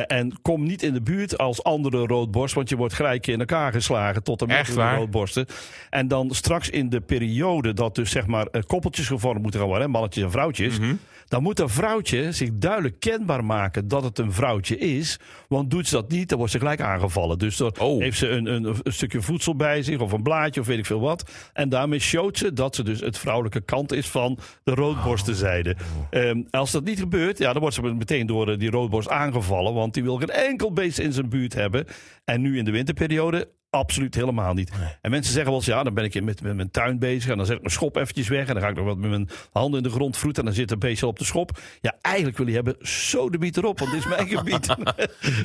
En 0.07 0.41
kom 0.41 0.63
niet 0.63 0.83
in 0.83 0.93
de 0.93 1.01
buurt 1.01 1.37
als 1.37 1.63
andere 1.63 1.97
roodborst. 2.05 2.55
Want 2.55 2.69
je 2.69 2.75
wordt 2.75 2.93
gelijk 2.93 3.27
in 3.27 3.39
elkaar 3.39 3.71
geslagen 3.71 4.23
tot 4.23 4.41
en 4.41 4.47
met 4.47 4.57
Echt 4.57 4.67
de 4.69 4.75
waar? 4.75 4.97
roodborsten. 4.97 5.45
En 5.89 6.07
dan 6.07 6.29
straks 6.31 6.69
in 6.69 6.89
de 6.89 7.01
periode 7.01 7.73
dat 7.73 7.95
dus 7.95 8.11
zeg 8.11 8.27
maar 8.27 8.47
koppeltjes 8.67 9.07
gevormd 9.07 9.41
moeten 9.41 9.59
gaan 9.59 9.69
worden. 9.69 9.85
hè, 9.87 9.91
Mannetjes 9.93 10.23
en 10.23 10.31
vrouwtjes. 10.31 10.79
Mhm. 10.79 10.93
Dan 11.27 11.43
moet 11.43 11.59
een 11.59 11.69
vrouwtje 11.69 12.31
zich 12.31 12.49
duidelijk 12.53 12.99
kenbaar 12.99 13.45
maken 13.45 13.87
dat 13.87 14.03
het 14.03 14.19
een 14.19 14.31
vrouwtje 14.33 14.77
is. 14.77 15.19
Want 15.47 15.69
doet 15.71 15.87
ze 15.87 15.95
dat 15.95 16.09
niet, 16.11 16.29
dan 16.29 16.37
wordt 16.37 16.53
ze 16.53 16.59
gelijk 16.59 16.81
aangevallen. 16.81 17.37
Dus 17.39 17.57
dan 17.57 17.73
Oh. 17.79 18.01
heeft 18.01 18.17
ze 18.17 18.27
een, 18.29 18.45
een, 18.45 18.65
een 18.83 18.93
stukje 18.93 19.21
voedsel 19.21 19.55
bij 19.55 19.83
zich 19.83 19.99
of 19.99 20.11
een 20.11 20.23
blaadje 20.23 20.61
of 20.61 20.67
weet 20.67 20.77
ik 20.77 20.85
veel 20.85 20.99
wat. 20.99 21.31
En 21.53 21.69
daarmee 21.69 21.99
showt 21.99 22.37
ze 22.37 22.53
dat 22.53 22.75
ze 22.75 22.83
dus 22.83 22.99
het 22.99 23.17
vrouwelijke 23.17 23.61
kant 23.61 23.91
is 23.93 24.07
van 24.07 24.22
de 24.63 24.73
roodborstenzijde. 24.73 25.75
Ehm, 26.09 26.41
als 26.49 26.71
dat 26.71 26.83
niet 26.83 26.99
gebeurt, 26.99 27.37
ja, 27.37 27.51
dan 27.51 27.61
wordt 27.61 27.75
ze 27.75 27.81
meteen 27.81 28.25
door 28.25 28.49
eh, 28.49 28.59
die 28.59 28.69
roodborst 28.69 29.09
aangevallen. 29.09 29.73
Want 29.73 29.93
die 29.93 30.03
wil 30.03 30.17
geen 30.17 30.29
enkel 30.29 30.73
beest 30.73 30.99
in 30.99 31.13
zijn 31.13 31.29
buurt 31.29 31.53
hebben. 31.53 31.85
En 32.25 32.41
nu 32.41 32.57
in 32.57 32.65
de 32.65 32.71
winterperiode 32.71 33.49
absoluut 33.73 34.15
helemaal 34.15 34.53
niet. 34.53 34.71
En 35.01 35.11
mensen 35.11 35.31
zeggen 35.33 35.51
wel 35.51 35.59
eens, 35.59 35.69
ja, 35.69 35.83
dan 35.83 35.93
ben 35.93 36.03
ik 36.03 36.23
met, 36.23 36.41
met 36.41 36.55
mijn 36.55 36.71
tuin 36.71 36.99
bezig... 36.99 37.31
en 37.31 37.37
dan 37.37 37.45
zet 37.45 37.55
ik 37.55 37.61
mijn 37.61 37.73
schop 37.73 37.95
eventjes 37.95 38.27
weg... 38.27 38.47
en 38.47 38.53
dan 38.53 38.63
ga 38.63 38.69
ik 38.69 38.75
nog 38.75 38.85
wat 38.85 38.97
met 38.97 39.09
mijn 39.09 39.29
handen 39.51 39.77
in 39.83 39.87
de 39.89 39.93
grond 39.95 40.17
vroeten... 40.17 40.41
en 40.41 40.47
dan 40.47 40.57
zit 40.57 40.71
een 40.71 40.79
beestje 40.79 41.05
al 41.05 41.11
op 41.11 41.19
de 41.19 41.25
schop. 41.25 41.59
Ja, 41.81 41.95
eigenlijk 42.01 42.37
wil 42.37 42.47
je 42.47 42.53
hebben, 42.53 42.75
zo 42.87 43.29
de 43.29 43.37
biet 43.37 43.57
erop, 43.57 43.79
want 43.79 43.91
dit 43.91 43.99
is 43.99 44.07
mijn 44.07 44.27
gebied. 44.37 44.65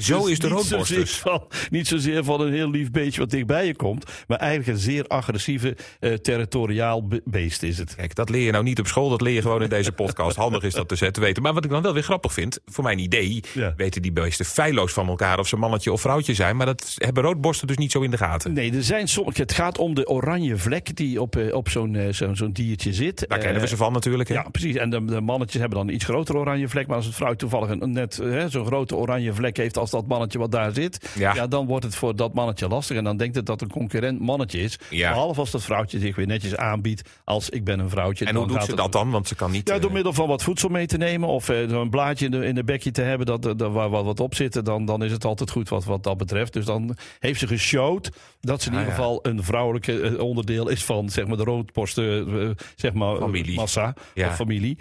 Zo 0.01 0.21
Dus 0.23 0.31
is 0.31 0.39
de 0.39 0.47
niet 0.47 0.57
roodborst 0.57 0.69
zozeer 0.69 0.99
dus. 0.99 1.17
Van, 1.19 1.47
niet 1.71 1.87
zozeer 1.89 2.25
van 2.25 2.41
een 2.41 2.53
heel 2.53 2.71
lief 2.71 2.91
beestje 2.91 3.21
wat 3.21 3.31
dichtbij 3.31 3.67
je 3.67 3.77
komt... 3.77 4.11
maar 4.27 4.39
eigenlijk 4.39 4.71
een 4.71 4.79
zeer 4.83 5.07
agressieve, 5.07 5.77
eh, 6.01 6.13
territoriaal 6.13 7.07
be- 7.07 7.23
beest 7.25 7.63
is 7.63 7.79
het. 7.79 7.95
Kijk, 7.95 8.15
dat 8.15 8.29
leer 8.31 8.45
je 8.45 8.53
nou 8.53 8.65
niet 8.65 8.79
op 8.79 8.87
school, 8.87 9.09
dat 9.09 9.21
leer 9.21 9.35
je 9.35 9.43
gewoon 9.43 9.63
in 9.63 9.69
deze 9.69 9.93
podcast. 9.93 10.37
Handig 10.47 10.63
is 10.63 10.75
dat 10.75 10.89
dus 10.89 11.01
hè, 11.01 11.13
te 11.13 11.21
weten. 11.21 11.43
Maar 11.43 11.55
wat 11.55 11.65
ik 11.65 11.71
dan 11.71 11.83
wel 11.83 11.93
weer 11.95 12.03
grappig 12.03 12.33
vind, 12.33 12.59
voor 12.67 12.85
mijn 12.85 12.99
idee, 12.99 13.43
Ja. 13.55 13.73
weten 13.77 14.03
die 14.03 14.13
beesten 14.13 14.45
feilloos 14.47 14.93
van 14.93 15.09
elkaar 15.09 15.39
of 15.39 15.49
ze 15.49 15.57
mannetje 15.57 15.93
of 15.93 16.01
vrouwtje 16.01 16.35
zijn. 16.35 16.57
Maar 16.57 16.67
dat 16.67 16.95
hebben 16.97 17.23
roodborsten 17.23 17.67
dus 17.67 17.77
niet 17.77 17.93
zo 17.93 18.01
in 18.01 18.11
de 18.11 18.17
gaten. 18.19 18.53
Nee, 18.53 18.73
er 18.73 18.83
zijn 18.83 19.09
sommige. 19.09 19.41
Het 19.41 19.53
gaat 19.53 19.79
om 19.79 19.95
de 19.95 20.09
oranje 20.09 20.57
vlek 20.57 20.97
die 20.97 21.21
op, 21.21 21.37
eh, 21.37 21.55
op 21.55 21.69
zo'n 21.69 21.95
eh, 21.97 22.13
zo'n 22.13 22.37
zo'n 22.37 22.53
diertje 22.53 22.93
zit. 22.93 23.25
Daar 23.29 23.39
kennen 23.39 23.57
we 23.57 23.63
Eh, 23.63 23.69
ze 23.69 23.77
van 23.77 23.93
natuurlijk. 23.93 24.29
Hè? 24.29 24.35
Ja, 24.35 24.43
precies. 24.43 24.77
En 24.77 24.91
de, 24.91 25.05
de 25.05 25.21
mannetjes 25.21 25.61
hebben 25.61 25.79
dan 25.79 25.89
een 25.89 25.95
iets 25.95 26.05
grotere 26.05 26.39
oranje 26.39 26.69
vlek. 26.69 26.87
Maar 26.87 26.97
als 26.97 27.07
het 27.07 27.15
vrouw 27.15 27.35
toevallig 27.35 27.69
een, 27.71 27.91
net 27.91 28.23
zo'n 28.49 28.67
grote 28.67 28.97
oranje 28.97 29.33
vlek 29.33 29.57
heeft 29.57 29.79
als 29.79 29.91
dat 29.91 30.07
mannetje 30.07 30.39
wat 30.39 30.51
daar 30.51 30.73
zit. 30.73 31.11
Ja. 31.15 31.35
Ja. 31.35 31.47
dan 31.47 31.67
wordt 31.67 31.85
het 31.85 31.95
voor 31.95 32.17
dat 32.17 32.35
mannetje 32.35 32.69
lastig. 32.69 32.97
En 32.97 33.05
dan 33.05 33.17
denkt 33.17 33.37
het 33.37 33.47
dat 33.47 33.61
een 33.61 33.71
concurrent 33.71 34.21
mannetje 34.21 34.61
is. 34.61 34.79
Ja. 34.91 35.11
Behalve 35.11 35.41
als 35.41 35.51
dat 35.51 35.63
vrouwtje 35.65 35.99
zich 35.99 36.17
weer 36.17 36.27
netjes 36.27 36.57
aanbiedt 36.57 37.09
als 37.25 37.51
ik 37.51 37.65
ben 37.65 37.79
een 37.79 37.91
vrouwtje. 37.91 38.25
En 38.25 38.35
hoe 38.35 38.47
doet 38.47 38.65
ze 38.65 38.77
dat 38.77 38.93
dan? 38.93 39.11
Want 39.11 39.29
ze 39.29 39.35
kan 39.35 39.51
niet... 39.51 39.69
Ja, 39.69 39.79
door 39.79 39.93
middel 39.93 40.13
van 40.13 40.29
wat 40.29 40.43
voedsel 40.43 40.69
mee 40.69 40.87
te 40.87 40.97
nemen 40.97 41.29
of 41.29 41.49
een 41.49 41.91
blaadje 41.91 42.25
in 42.25 42.31
de, 42.31 42.47
in 42.47 42.55
de 42.55 42.65
bekje 42.65 42.91
te 42.91 43.03
hebben 43.03 43.27
dat, 43.27 43.43
dat, 43.43 43.73
waar 43.73 43.89
wat, 43.89 44.05
wat 44.05 44.21
op 44.21 44.35
zit, 44.35 44.65
dan, 44.65 44.85
dan 44.85 45.05
is 45.05 45.13
het 45.13 45.25
altijd 45.25 45.51
goed 45.51 45.69
wat, 45.69 45.85
wat 45.85 46.03
dat 46.03 46.17
betreft. 46.17 46.53
Dus 46.53 46.65
dan 46.65 46.97
heeft 47.19 47.41
ze 47.41 47.47
geshowd 47.47 48.08
dat 48.41 48.63
ze 48.63 48.69
in 48.69 48.75
Ah, 48.75 48.81
ieder 48.81 48.95
geval 48.97 49.19
een 49.23 49.45
vrouwelijke 49.45 50.01
eh, 50.01 50.21
onderdeel 50.21 50.69
is 50.69 50.85
van 50.85 51.09
zeg 51.11 51.27
maar, 51.27 51.37
de 51.37 51.43
roodborsten 51.45 52.41
eh, 52.41 52.49
zeg 52.77 52.93
maar, 52.93 53.15
eh, 53.15 53.21
Familie. 53.21 53.55
massa 53.55 53.95
of 54.17 54.35
familie. 54.35 54.79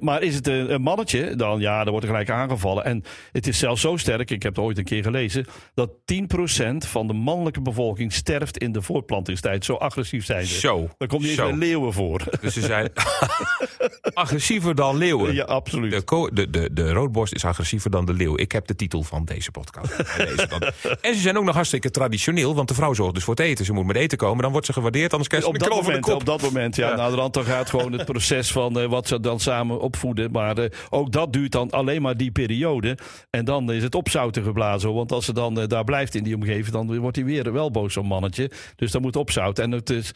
Maar 0.00 0.22
is 0.22 0.34
het 0.34 0.46
een, 0.46 0.72
een 0.72 0.82
mannetje, 0.82 1.36
dan 1.36 1.60
ja, 1.60 1.78
dan 1.82 1.90
wordt 1.90 2.06
er 2.06 2.12
gelijk 2.12 2.30
aangevallen. 2.30 2.84
En 2.84 3.04
het 3.32 3.46
is 3.46 3.58
zelfs 3.58 3.80
zo 3.80 3.96
sterk, 3.96 4.30
ik 4.30 4.42
heb 4.42 4.56
het 4.56 4.64
ooit 4.64 4.78
een 4.78 4.84
keer 4.84 5.02
gelezen, 5.02 5.46
dat 5.74 5.90
10% 6.04 6.86
van 6.86 7.06
de 7.06 7.12
mannelijke 7.12 7.60
bevolking 7.60 8.12
sterft 8.12 8.58
in 8.58 8.72
de 8.72 8.82
voortplantingstijd. 8.82 9.64
Zo 9.64 9.74
agressief 9.74 10.24
zijn 10.24 10.46
ze. 10.46 10.58
Zo. 10.58 10.88
Daar 10.98 11.08
komt 11.08 11.22
niet 11.22 11.38
eens 11.38 11.56
leeuwen 11.56 11.92
voor. 11.92 12.22
Dus 12.40 12.54
ze 12.54 12.60
zijn 12.60 12.90
agressiever 14.14 14.74
dan 14.74 14.96
leeuwen. 14.96 15.34
ja, 15.34 15.44
absoluut. 15.44 16.08
De, 16.08 16.28
de, 16.32 16.50
de, 16.50 16.72
de 16.72 16.92
roodborst 16.92 17.34
is 17.34 17.44
agressiever 17.44 17.90
dan 17.90 18.04
de 18.06 18.12
leeuw. 18.12 18.38
Ik 18.38 18.52
heb 18.52 18.66
de 18.66 18.76
titel 18.76 19.02
van 19.02 19.24
deze 19.24 19.50
podcast. 19.50 19.96
Deze 20.16 20.46
dan. 20.48 20.62
En 21.00 21.14
ze 21.14 21.20
zijn 21.20 21.38
ook 21.38 21.44
nog 21.44 21.54
hartstikke 21.54 21.90
traditioneel, 21.90 22.49
want 22.56 22.68
de 22.68 22.74
vrouw 22.74 22.94
zorgt 22.94 23.14
dus 23.14 23.24
voor 23.24 23.34
het 23.34 23.44
eten. 23.44 23.64
Ze 23.64 23.72
moet 23.72 23.86
met 23.86 23.96
eten 23.96 24.18
komen, 24.18 24.42
dan 24.42 24.52
wordt 24.52 24.66
ze 24.66 24.72
gewaardeerd, 24.72 25.10
anders 25.10 25.28
krijgt 25.28 25.46
ze 25.46 25.52
op 25.52 25.60
een 25.60 25.68
dat, 25.68 25.78
de 25.78 25.84
moment, 25.84 26.04
kop. 26.04 26.14
op 26.14 26.24
dat 26.24 26.42
moment, 26.42 26.76
ja. 26.76 26.88
Ja. 26.88 26.96
Nou, 26.96 27.30
dan 27.30 27.44
gaat 27.44 27.70
gewoon 27.70 27.92
het 27.92 28.04
proces 28.12 28.52
van 28.52 28.80
eh, 28.80 28.86
wat 28.86 29.08
ze 29.08 29.20
dan 29.20 29.40
samen 29.40 29.80
opvoeden. 29.80 30.30
Maar 30.30 30.58
eh, 30.58 30.70
ook 30.90 31.12
dat 31.12 31.32
duurt 31.32 31.52
dan 31.52 31.70
alleen 31.70 32.02
maar 32.02 32.16
die 32.16 32.30
periode. 32.30 32.98
En 33.30 33.44
dan 33.44 33.72
is 33.72 33.82
het 33.82 33.94
opzouten 33.94 34.42
geblazen. 34.42 34.94
Want 34.94 35.12
als 35.12 35.24
ze 35.24 35.32
dan 35.32 35.60
eh, 35.60 35.66
daar 35.66 35.84
blijft 35.84 36.14
in 36.14 36.22
die 36.24 36.34
omgeving, 36.34 36.66
dan 36.66 36.98
wordt 36.98 37.16
hij 37.16 37.24
weer 37.24 37.52
wel 37.52 37.70
boos, 37.70 37.92
zo'n 37.92 38.06
mannetje. 38.06 38.50
Dus 38.76 38.90
dan 38.90 39.02
moet 39.02 39.16
opzouten. 39.16 39.64
En 39.64 39.70
het 39.70 39.90
is 39.90 40.12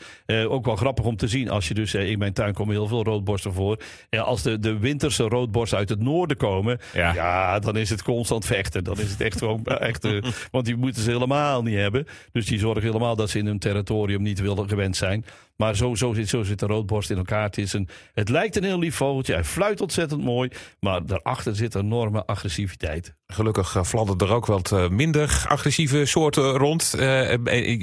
ook 0.48 0.64
wel 0.64 0.76
grappig 0.76 1.04
om 1.04 1.16
te 1.16 1.28
zien. 1.28 1.50
Als 1.50 1.68
je 1.68 1.74
dus, 1.74 1.94
in 1.94 2.18
mijn 2.18 2.32
tuin 2.32 2.54
komen 2.54 2.74
heel 2.74 2.86
veel 2.86 3.04
roodborsten 3.04 3.52
voor. 3.52 3.78
Als 4.10 4.42
de, 4.42 4.58
de 4.58 4.78
winterse 4.78 5.22
roodborsten 5.22 5.78
uit 5.78 5.88
het 5.88 6.00
noorden 6.00 6.36
komen, 6.36 6.78
Ja. 6.94 7.14
ja. 7.14 7.58
dan 7.58 7.76
is 7.76 7.90
het 7.90 8.02
constant 8.02 8.46
vechten. 8.46 8.84
Dan 8.84 8.98
is 8.98 9.10
het 9.10 9.20
echt 9.20 9.38
gewoon, 9.38 9.64
echt, 9.64 10.08
want 10.50 10.64
die 10.64 10.76
moeten 10.76 11.02
ze 11.02 11.10
helemaal 11.10 11.62
niet 11.62 11.76
hebben. 11.76 12.06
Dus 12.32 12.46
die 12.46 12.58
zorgen 12.58 12.82
helemaal 12.82 13.16
dat 13.16 13.30
ze 13.30 13.38
in 13.38 13.46
hun 13.46 13.58
territorium 13.58 14.22
niet 14.22 14.40
willen 14.40 14.68
gewend 14.68 14.96
zijn. 14.96 15.24
Maar 15.56 15.76
zo, 15.76 15.94
zo, 15.94 16.12
zit, 16.12 16.28
zo 16.28 16.42
zit 16.42 16.58
de 16.58 16.66
roodborst 16.66 17.10
in 17.10 17.16
elkaar. 17.16 17.42
Het, 17.42 17.58
is 17.58 17.72
een, 17.72 17.88
het 18.14 18.28
lijkt 18.28 18.56
een 18.56 18.64
heel 18.64 18.78
lief 18.78 18.94
vogeltje. 18.94 19.32
Hij 19.32 19.44
fluit 19.44 19.80
ontzettend 19.80 20.22
mooi. 20.22 20.50
Maar 20.80 21.06
daarachter 21.06 21.56
zit 21.56 21.74
een 21.74 21.84
enorme 21.84 22.26
agressiviteit. 22.26 23.14
Gelukkig 23.26 23.76
uh, 23.76 23.82
fladderen 23.82 24.28
er 24.28 24.34
ook 24.34 24.46
wat 24.46 24.70
uh, 24.72 24.88
minder 24.88 25.44
agressieve 25.48 26.04
soorten 26.04 26.50
rond. 26.50 26.94
Uh, 26.98 27.34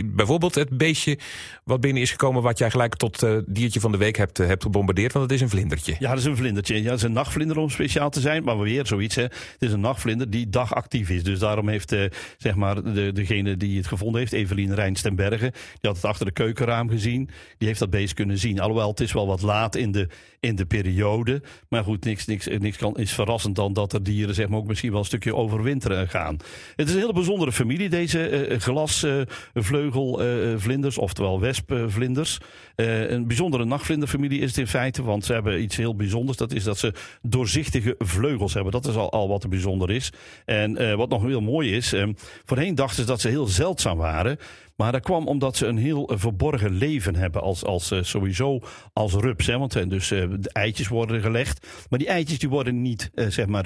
bijvoorbeeld 0.05 0.55
het 0.55 0.77
beestje 0.77 1.17
wat 1.63 1.81
binnen 1.81 2.01
is 2.01 2.11
gekomen... 2.11 2.41
wat 2.41 2.57
jij 2.57 2.71
gelijk 2.71 2.95
tot 2.95 3.23
uh, 3.23 3.37
diertje 3.45 3.79
van 3.79 3.91
de 3.91 3.97
week 3.97 4.17
hebt, 4.17 4.39
uh, 4.39 4.47
hebt 4.47 4.63
gebombardeerd. 4.63 5.13
Want 5.13 5.25
het 5.25 5.33
is 5.33 5.41
een 5.41 5.49
vlindertje. 5.49 5.95
Ja, 5.99 6.09
dat 6.09 6.19
is 6.19 6.25
een 6.25 6.37
vlindertje. 6.37 6.81
Ja, 6.81 6.89
dat 6.89 6.97
is 6.97 7.03
een 7.03 7.11
nachtvlinder 7.11 7.57
om 7.57 7.69
speciaal 7.69 8.09
te 8.09 8.19
zijn. 8.19 8.43
Maar 8.43 8.59
weer 8.59 8.85
zoiets. 8.85 9.15
Hè. 9.15 9.23
Het 9.23 9.55
is 9.59 9.71
een 9.71 9.79
nachtvlinder 9.79 10.29
die 10.29 10.49
dagactief 10.49 11.09
is. 11.09 11.23
Dus 11.23 11.39
daarom 11.39 11.69
heeft 11.69 11.95
zeg 12.37 12.55
maar 12.55 12.83
de, 12.83 13.11
degene 13.13 13.57
die 13.57 13.77
het 13.77 13.87
gevonden 13.87 14.19
heeft... 14.19 14.20
Evelien 14.29 14.75
Rijns 14.75 15.01
ten 15.01 15.15
Berge. 15.15 15.51
Die 15.51 15.79
had 15.81 15.95
het 15.95 16.05
achter 16.05 16.25
de 16.25 16.31
keukenraam 16.31 16.89
gezien. 16.89 17.29
Die 17.57 17.67
heeft 17.67 17.79
dat 17.79 17.89
beest 17.89 18.13
kunnen 18.13 18.37
zien. 18.37 18.59
Alhoewel, 18.59 18.89
het 18.89 18.99
is 18.99 19.13
wel 19.13 19.27
wat 19.27 19.41
laat 19.41 19.75
in 19.75 19.91
de, 19.91 20.07
in 20.39 20.55
de 20.55 20.65
periode. 20.65 21.41
Maar 21.69 21.83
goed, 21.83 22.05
niks, 22.05 22.25
niks, 22.25 22.47
niks 22.47 22.77
kan, 22.77 22.97
is 22.97 23.13
verrassend 23.13 23.55
dan 23.55 23.73
dat 23.73 23.93
er 23.93 24.03
dieren 24.03 24.35
zeg 24.35 24.47
maar, 24.47 24.59
ook 24.59 24.67
misschien 24.67 24.91
wel 24.91 24.99
een 24.99 25.05
stukje 25.05 25.35
overwinteren 25.35 26.09
gaan. 26.09 26.37
Het 26.75 26.87
is 26.87 26.93
een 26.93 26.99
hele 26.99 27.13
bijzondere 27.13 27.51
familie, 27.51 27.89
deze 27.89 28.49
uh, 28.49 28.59
glasvleugelvlinders, 28.59 30.97
uh, 30.97 31.03
oftewel 31.03 31.39
wespvlinders. 31.39 32.39
Een 32.75 33.27
bijzondere 33.27 33.65
nachtvlinderfamilie 33.65 34.39
is 34.39 34.49
het 34.49 34.57
in 34.57 34.67
feite, 34.67 35.03
want 35.03 35.25
ze 35.25 35.33
hebben 35.33 35.61
iets 35.61 35.75
heel 35.75 35.95
bijzonders. 35.95 36.37
Dat 36.37 36.53
is 36.53 36.63
dat 36.63 36.77
ze 36.77 36.93
doorzichtige 37.21 37.95
vleugels 37.97 38.53
hebben. 38.53 38.71
Dat 38.71 38.87
is 38.87 38.95
al, 38.95 39.11
al 39.11 39.27
wat 39.27 39.43
er 39.43 39.49
bijzonder 39.49 39.91
is. 39.91 40.11
En 40.45 40.97
wat 40.97 41.09
nog 41.09 41.23
heel 41.23 41.41
mooi 41.41 41.75
is, 41.75 41.93
voorheen 42.45 42.75
dachten 42.75 42.95
ze 42.95 43.05
dat 43.05 43.21
ze 43.21 43.27
heel 43.27 43.45
zeldzaam 43.45 43.97
waren. 43.97 44.10
Maar 44.75 44.91
dat 44.91 45.01
kwam 45.01 45.27
omdat 45.27 45.57
ze 45.57 45.65
een 45.65 45.77
heel 45.77 46.11
uh, 46.11 46.19
verborgen 46.19 46.71
leven 46.71 47.15
hebben 47.15 47.41
als, 47.41 47.63
als 47.63 47.91
uh, 47.91 48.03
sowieso 48.03 48.59
als 48.93 49.13
rups. 49.13 49.47
Hè? 49.47 49.57
Want 49.57 49.75
uh, 49.75 49.89
dus 49.89 50.07
de 50.07 50.49
eitjes 50.51 50.87
worden 50.87 51.21
gelegd. 51.21 51.67
Maar 51.89 51.99
die 51.99 52.07
eitjes 52.07 52.39
die 52.39 52.49
worden 52.49 52.81
niet 52.81 53.11
zeg 53.13 53.45
maar 53.47 53.65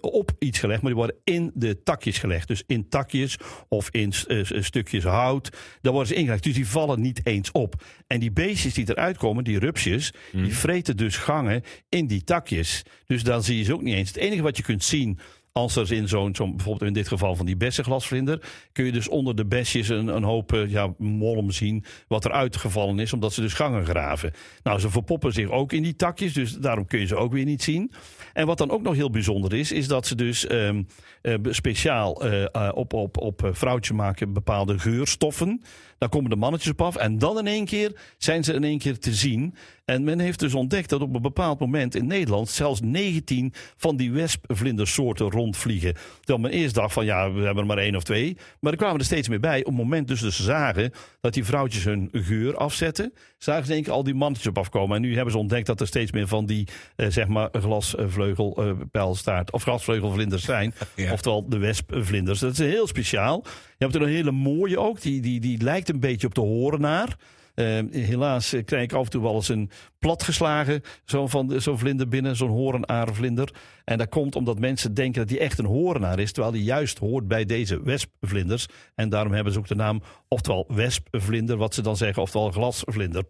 op 0.00 0.30
iets 0.38 0.58
gelegd, 0.58 0.82
maar 0.82 0.90
die 0.90 1.00
worden 1.00 1.16
in 1.24 1.50
de 1.54 1.82
takjes 1.82 2.18
gelegd. 2.18 2.48
Dus 2.48 2.62
in 2.66 2.88
takjes 2.88 3.38
of 3.68 3.90
in 3.90 4.12
stukjes 4.60 5.04
hout. 5.04 5.56
Daar 5.80 5.92
worden 5.92 6.08
ze 6.08 6.14
ingelegd. 6.14 6.42
Dus 6.42 6.54
die 6.54 6.68
vallen 6.68 7.00
niet 7.00 7.20
eens 7.26 7.52
op. 7.52 7.82
En 8.06 8.20
die 8.20 8.32
beestjes 8.32 8.74
die 8.74 8.90
eruit 8.90 9.16
komen, 9.16 9.44
die 9.44 9.58
rupsjes, 9.58 10.12
die 10.32 10.56
vreten 10.56 10.96
dus 10.96 11.16
gangen 11.16 11.62
in 11.88 12.06
die 12.06 12.24
takjes. 12.24 12.82
Dus 13.06 13.22
dan 13.22 13.42
zie 13.42 13.58
je 13.58 13.64
ze 13.64 13.74
ook 13.74 13.82
niet 13.82 13.94
eens. 13.94 14.08
Het 14.08 14.18
enige 14.18 14.42
wat 14.42 14.56
je 14.56 14.62
kunt 14.62 14.84
zien 14.84 15.18
als 15.58 15.76
er 15.76 15.92
in 15.92 16.08
zo'n, 16.08 16.34
zo 16.34 16.54
bijvoorbeeld 16.54 16.88
in 16.88 16.92
dit 16.92 17.08
geval 17.08 17.36
van 17.36 17.46
die 17.46 17.56
bessenglasvlinder, 17.56 18.40
kun 18.72 18.84
je 18.84 18.92
dus 18.92 19.08
onder 19.08 19.36
de 19.36 19.46
besjes 19.46 19.88
een, 19.88 20.08
een 20.08 20.22
hoop 20.22 20.52
uh, 20.52 20.70
ja, 20.70 20.94
molm 20.98 21.50
zien 21.50 21.84
wat 22.08 22.24
er 22.24 22.32
uitgevallen 22.32 22.98
is, 22.98 23.12
omdat 23.12 23.32
ze 23.32 23.40
dus 23.40 23.52
gangen 23.52 23.84
graven. 23.84 24.32
Nou, 24.62 24.80
ze 24.80 24.90
verpoppen 24.90 25.32
zich 25.32 25.50
ook 25.50 25.72
in 25.72 25.82
die 25.82 25.96
takjes, 25.96 26.32
dus 26.32 26.52
daarom 26.52 26.86
kun 26.86 27.00
je 27.00 27.06
ze 27.06 27.16
ook 27.16 27.32
weer 27.32 27.44
niet 27.44 27.62
zien. 27.62 27.92
En 28.32 28.46
wat 28.46 28.58
dan 28.58 28.70
ook 28.70 28.82
nog 28.82 28.94
heel 28.94 29.10
bijzonder 29.10 29.54
is, 29.54 29.72
is 29.72 29.88
dat 29.88 30.06
ze 30.06 30.14
dus 30.14 30.50
um, 30.50 30.86
uh, 31.22 31.34
speciaal 31.42 32.26
uh, 32.26 32.44
op, 32.74 32.92
op, 32.92 33.18
op 33.18 33.48
vrouwtje 33.52 33.94
maken 33.94 34.32
bepaalde 34.32 34.78
geurstoffen. 34.78 35.62
Daar 35.98 36.08
komen 36.08 36.30
de 36.30 36.36
mannetjes 36.36 36.72
op 36.72 36.82
af 36.82 36.96
en 36.96 37.18
dan 37.18 37.38
in 37.38 37.46
één 37.46 37.64
keer 37.64 37.92
zijn 38.18 38.44
ze 38.44 38.52
in 38.52 38.64
één 38.64 38.78
keer 38.78 38.98
te 38.98 39.14
zien. 39.14 39.54
En 39.84 40.04
men 40.04 40.18
heeft 40.18 40.38
dus 40.38 40.54
ontdekt 40.54 40.88
dat 40.88 41.00
op 41.00 41.14
een 41.14 41.22
bepaald 41.22 41.60
moment 41.60 41.94
in 41.94 42.06
Nederland 42.06 42.48
zelfs 42.48 42.80
19 42.80 43.52
van 43.76 43.96
die 43.96 44.12
wespvlindersoorten 44.12 45.30
rondvliegen. 45.30 45.94
Terwijl 46.18 46.38
men 46.38 46.50
eerst 46.50 46.74
dacht 46.74 46.92
van 46.92 47.04
ja, 47.04 47.32
we 47.32 47.40
hebben 47.40 47.62
er 47.62 47.66
maar 47.66 47.78
één 47.78 47.96
of 47.96 48.02
twee. 48.02 48.36
Maar 48.60 48.72
er 48.72 48.78
kwamen 48.78 48.98
er 48.98 49.04
steeds 49.04 49.28
meer 49.28 49.40
bij. 49.40 49.58
Op 49.58 49.66
het 49.66 49.74
moment 49.74 50.08
dus, 50.08 50.20
dus 50.20 50.36
ze 50.36 50.42
zagen 50.42 50.92
dat 51.20 51.34
die 51.34 51.44
vrouwtjes 51.44 51.84
hun 51.84 52.08
geur 52.12 52.56
afzetten, 52.56 53.12
zagen 53.38 53.64
ze 53.64 53.68
in 53.68 53.74
één 53.74 53.84
keer 53.84 53.92
al 53.92 54.04
die 54.04 54.14
mannetjes 54.14 54.48
op 54.48 54.58
afkomen. 54.58 54.96
En 54.96 55.02
nu 55.02 55.14
hebben 55.14 55.32
ze 55.32 55.38
ontdekt 55.38 55.66
dat 55.66 55.80
er 55.80 55.86
steeds 55.86 56.12
meer 56.12 56.28
van 56.28 56.46
die, 56.46 56.68
eh, 56.96 57.06
zeg 57.08 57.26
maar, 57.26 57.48
glasvleugelpijlstaart 57.52 59.52
of 59.52 59.62
glasvleugelvlinders 59.62 60.44
zijn. 60.44 60.74
Ja. 60.94 61.12
Oftewel 61.12 61.48
de 61.48 61.58
wespvlinders. 61.58 62.38
Dat 62.38 62.52
is 62.52 62.58
heel 62.58 62.86
speciaal. 62.86 63.44
Je 63.78 63.84
hebt 63.84 63.94
er 63.94 64.02
een 64.02 64.14
hele 64.14 64.30
mooie 64.30 64.78
ook. 64.78 65.00
Die, 65.00 65.20
die, 65.20 65.40
die 65.40 65.62
lijkt 65.62 65.88
een 65.88 66.00
beetje 66.00 66.26
op 66.26 66.34
de 66.34 66.40
horenaar. 66.40 67.16
Eh, 67.58 67.80
helaas 67.90 68.52
eh, 68.52 68.64
krijg 68.64 68.82
ik 68.82 68.92
af 68.92 69.04
en 69.04 69.10
toe 69.10 69.22
wel 69.22 69.34
eens 69.34 69.48
een 69.48 69.70
platgeslagen 69.98 70.82
zo'n 71.04 71.28
van 71.28 71.60
zo'n 71.60 71.78
vlinder 71.78 72.08
binnen, 72.08 72.36
zo'n 72.36 72.50
horenaarvlinder. 72.50 73.54
En 73.84 73.98
dat 73.98 74.08
komt 74.08 74.36
omdat 74.36 74.58
mensen 74.58 74.94
denken 74.94 75.20
dat 75.20 75.28
die 75.28 75.38
echt 75.38 75.58
een 75.58 75.64
horenaar 75.64 76.18
is, 76.18 76.32
terwijl 76.32 76.54
die 76.54 76.64
juist 76.64 76.98
hoort 76.98 77.28
bij 77.28 77.44
deze 77.44 77.82
wespvlinders. 77.82 78.66
En 78.94 79.08
daarom 79.08 79.32
hebben 79.32 79.52
ze 79.52 79.58
ook 79.58 79.68
de 79.68 79.74
naam, 79.74 80.02
oftewel 80.28 80.64
wespvlinder, 80.68 81.56
wat 81.56 81.74
ze 81.74 81.82
dan 81.82 81.96
zeggen, 81.96 82.22
oftewel 82.22 82.50
glasvlinder. 82.50 83.24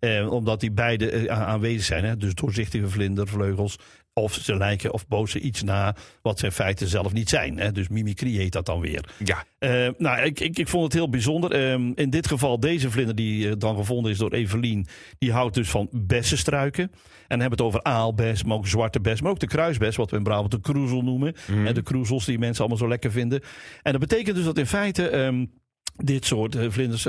Eh, 0.00 0.32
omdat 0.32 0.60
die 0.60 0.72
beide 0.72 1.30
aanwezig 1.30 1.84
zijn. 1.84 2.04
Hè? 2.04 2.16
Dus 2.16 2.34
doorzichtige 2.34 2.88
vlinder, 2.88 3.28
vleugels. 3.28 3.78
Of 4.12 4.34
ze 4.34 4.56
lijken 4.56 4.92
of 4.92 5.08
bozen 5.08 5.46
iets 5.46 5.62
na 5.62 5.94
wat 6.22 6.38
ze 6.38 6.44
in 6.44 6.52
feite 6.52 6.86
zelf 6.88 7.12
niet 7.12 7.28
zijn. 7.28 7.58
Hè? 7.58 7.72
Dus 7.72 7.88
mimicry 7.88 8.36
heet 8.36 8.52
dat 8.52 8.66
dan 8.66 8.80
weer. 8.80 9.04
Ja, 9.24 9.44
Eh, 9.58 9.88
nou, 9.98 10.20
ik, 10.22 10.40
ik, 10.40 10.58
ik 10.58 10.68
vond 10.68 10.84
het 10.84 10.92
heel 10.92 11.08
bijzonder. 11.08 11.50
Ehm, 11.52 11.92
in 11.94 12.10
dit 12.10 12.26
geval, 12.26 12.60
deze 12.60 12.90
vlinder 12.90 13.14
die 13.14 13.48
eh, 13.48 13.54
dan 13.58 13.76
gevonden 13.76 14.10
is 14.12 14.18
door 14.18 14.32
Evelien, 14.32 14.86
die 15.18 15.32
houdt 15.32 15.54
dus 15.54 15.70
van 15.70 15.88
bessenstruiken. 15.92 16.82
En 16.84 17.38
dan 17.38 17.40
hebben 17.40 17.58
we 17.58 17.64
het 17.64 17.74
over 17.74 17.82
aalbes, 17.82 18.44
maar 18.44 18.56
ook 18.56 18.66
zwarte 18.66 19.00
bes, 19.00 19.20
maar 19.20 19.30
ook 19.30 19.38
de 19.38 19.46
kruisbes, 19.46 19.96
wat 19.96 20.10
we 20.10 20.16
in 20.16 20.22
Brabant 20.22 20.50
de 20.50 20.60
kroezel 20.60 21.02
noemen. 21.02 21.34
En 21.66 21.74
de 21.74 21.82
kroezels 21.82 22.24
die 22.24 22.38
mensen 22.38 22.60
allemaal 22.60 22.78
zo 22.78 22.88
lekker 22.88 23.10
vinden. 23.12 23.40
En 23.82 23.92
dat 23.92 24.00
betekent 24.00 24.36
dus 24.36 24.44
dat 24.44 24.58
in 24.58 24.66
feite 24.66 25.08
ehm, 25.08 25.46
dit 25.96 26.26
soort 26.26 26.54
eh, 26.54 26.66
vlinders 26.70 27.06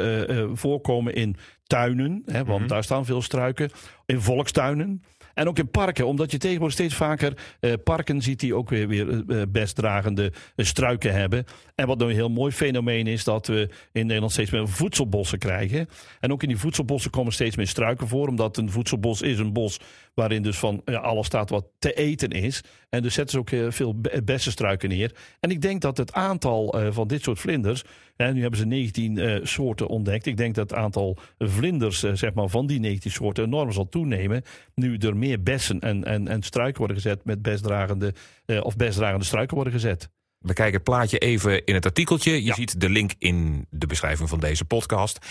voorkomen 0.53 1.13
in 1.15 1.35
tuinen, 1.63 2.23
hè, 2.25 2.43
want 2.45 2.69
daar 2.69 2.83
staan 2.83 3.05
veel 3.05 3.21
struiken, 3.21 3.69
in 4.05 4.21
volkstuinen. 4.21 5.03
En 5.33 5.47
ook 5.47 5.57
in 5.57 5.69
parken, 5.69 6.07
omdat 6.07 6.31
je 6.31 6.37
tegenwoordig 6.37 6.77
steeds 6.77 6.95
vaker 6.95 7.33
eh, 7.59 7.73
parken 7.83 8.21
ziet 8.21 8.39
die 8.39 8.55
ook 8.55 8.69
weer, 8.69 8.87
weer 8.87 9.23
eh, 9.27 9.41
bestdragende 9.49 10.31
eh, 10.55 10.65
struiken 10.65 11.13
hebben. 11.13 11.45
En 11.75 11.87
wat 11.87 11.97
nou 11.97 12.09
een 12.09 12.15
heel 12.15 12.29
mooi 12.29 12.51
fenomeen 12.51 13.07
is, 13.07 13.23
dat 13.23 13.47
we 13.47 13.69
in 13.91 14.05
Nederland 14.05 14.31
steeds 14.31 14.51
meer 14.51 14.67
voedselbossen 14.67 15.39
krijgen. 15.39 15.87
En 16.19 16.31
ook 16.31 16.41
in 16.41 16.47
die 16.47 16.57
voedselbossen 16.57 17.11
komen 17.11 17.33
steeds 17.33 17.55
meer 17.55 17.67
struiken 17.67 18.07
voor, 18.07 18.27
omdat 18.27 18.57
een 18.57 18.71
voedselbos 18.71 19.21
is 19.21 19.39
een 19.39 19.53
bos 19.53 19.79
waarin 20.13 20.43
dus 20.43 20.57
van 20.57 20.81
ja, 20.85 20.99
alles 20.99 21.25
staat 21.25 21.49
wat 21.49 21.65
te 21.79 21.93
eten 21.93 22.29
is. 22.29 22.63
En 22.89 23.01
dus 23.01 23.13
zetten 23.13 23.33
ze 23.33 23.39
ook 23.39 23.49
eh, 23.49 23.71
veel 23.71 23.99
be- 23.99 24.21
bessenstruiken 24.25 24.89
neer. 24.89 25.15
En 25.39 25.49
ik 25.49 25.61
denk 25.61 25.81
dat 25.81 25.97
het 25.97 26.13
aantal 26.13 26.73
eh, 26.73 26.87
van 26.91 27.07
dit 27.07 27.23
soort 27.23 27.39
vlinders, 27.39 27.83
en 28.15 28.33
nu 28.33 28.41
hebben 28.41 28.59
ze 28.59 28.65
19 28.65 29.17
eh, 29.17 29.39
soorten 29.43 29.87
ontdekt. 29.87 30.25
Ik 30.25 30.37
denk 30.37 30.55
dat 30.55 30.69
het 30.69 30.79
aantal 30.79 31.17
vlinders 31.37 31.99
zeg 31.99 32.33
maar, 32.33 32.47
van 32.49 32.67
die 32.67 32.79
19 32.79 33.11
soorten 33.11 33.43
enorm 33.43 33.71
zal 33.71 33.89
toenemen. 33.89 34.43
Nu 34.75 34.97
er 34.97 35.17
meer 35.17 35.43
bessen 35.43 35.79
en, 35.79 36.03
en, 36.03 36.27
en 36.27 36.41
struiken 36.41 36.77
worden 36.77 36.97
gezet 36.97 37.25
met 37.25 37.41
bestdragende, 37.41 38.13
of 38.61 38.75
bestdragende 38.75 39.25
struiken 39.25 39.55
worden 39.55 39.73
gezet. 39.73 40.09
We 40.41 40.53
kijken 40.53 40.73
het 40.73 40.83
plaatje 40.83 41.17
even 41.17 41.65
in 41.65 41.73
het 41.73 41.85
artikeltje. 41.85 42.31
Je 42.31 42.43
Ja. 42.43 42.53
ziet 42.53 42.79
de 42.81 42.89
link 42.89 43.11
in 43.17 43.65
de 43.69 43.87
beschrijving 43.87 44.29
van 44.29 44.39
deze 44.39 44.65
podcast. 44.65 45.25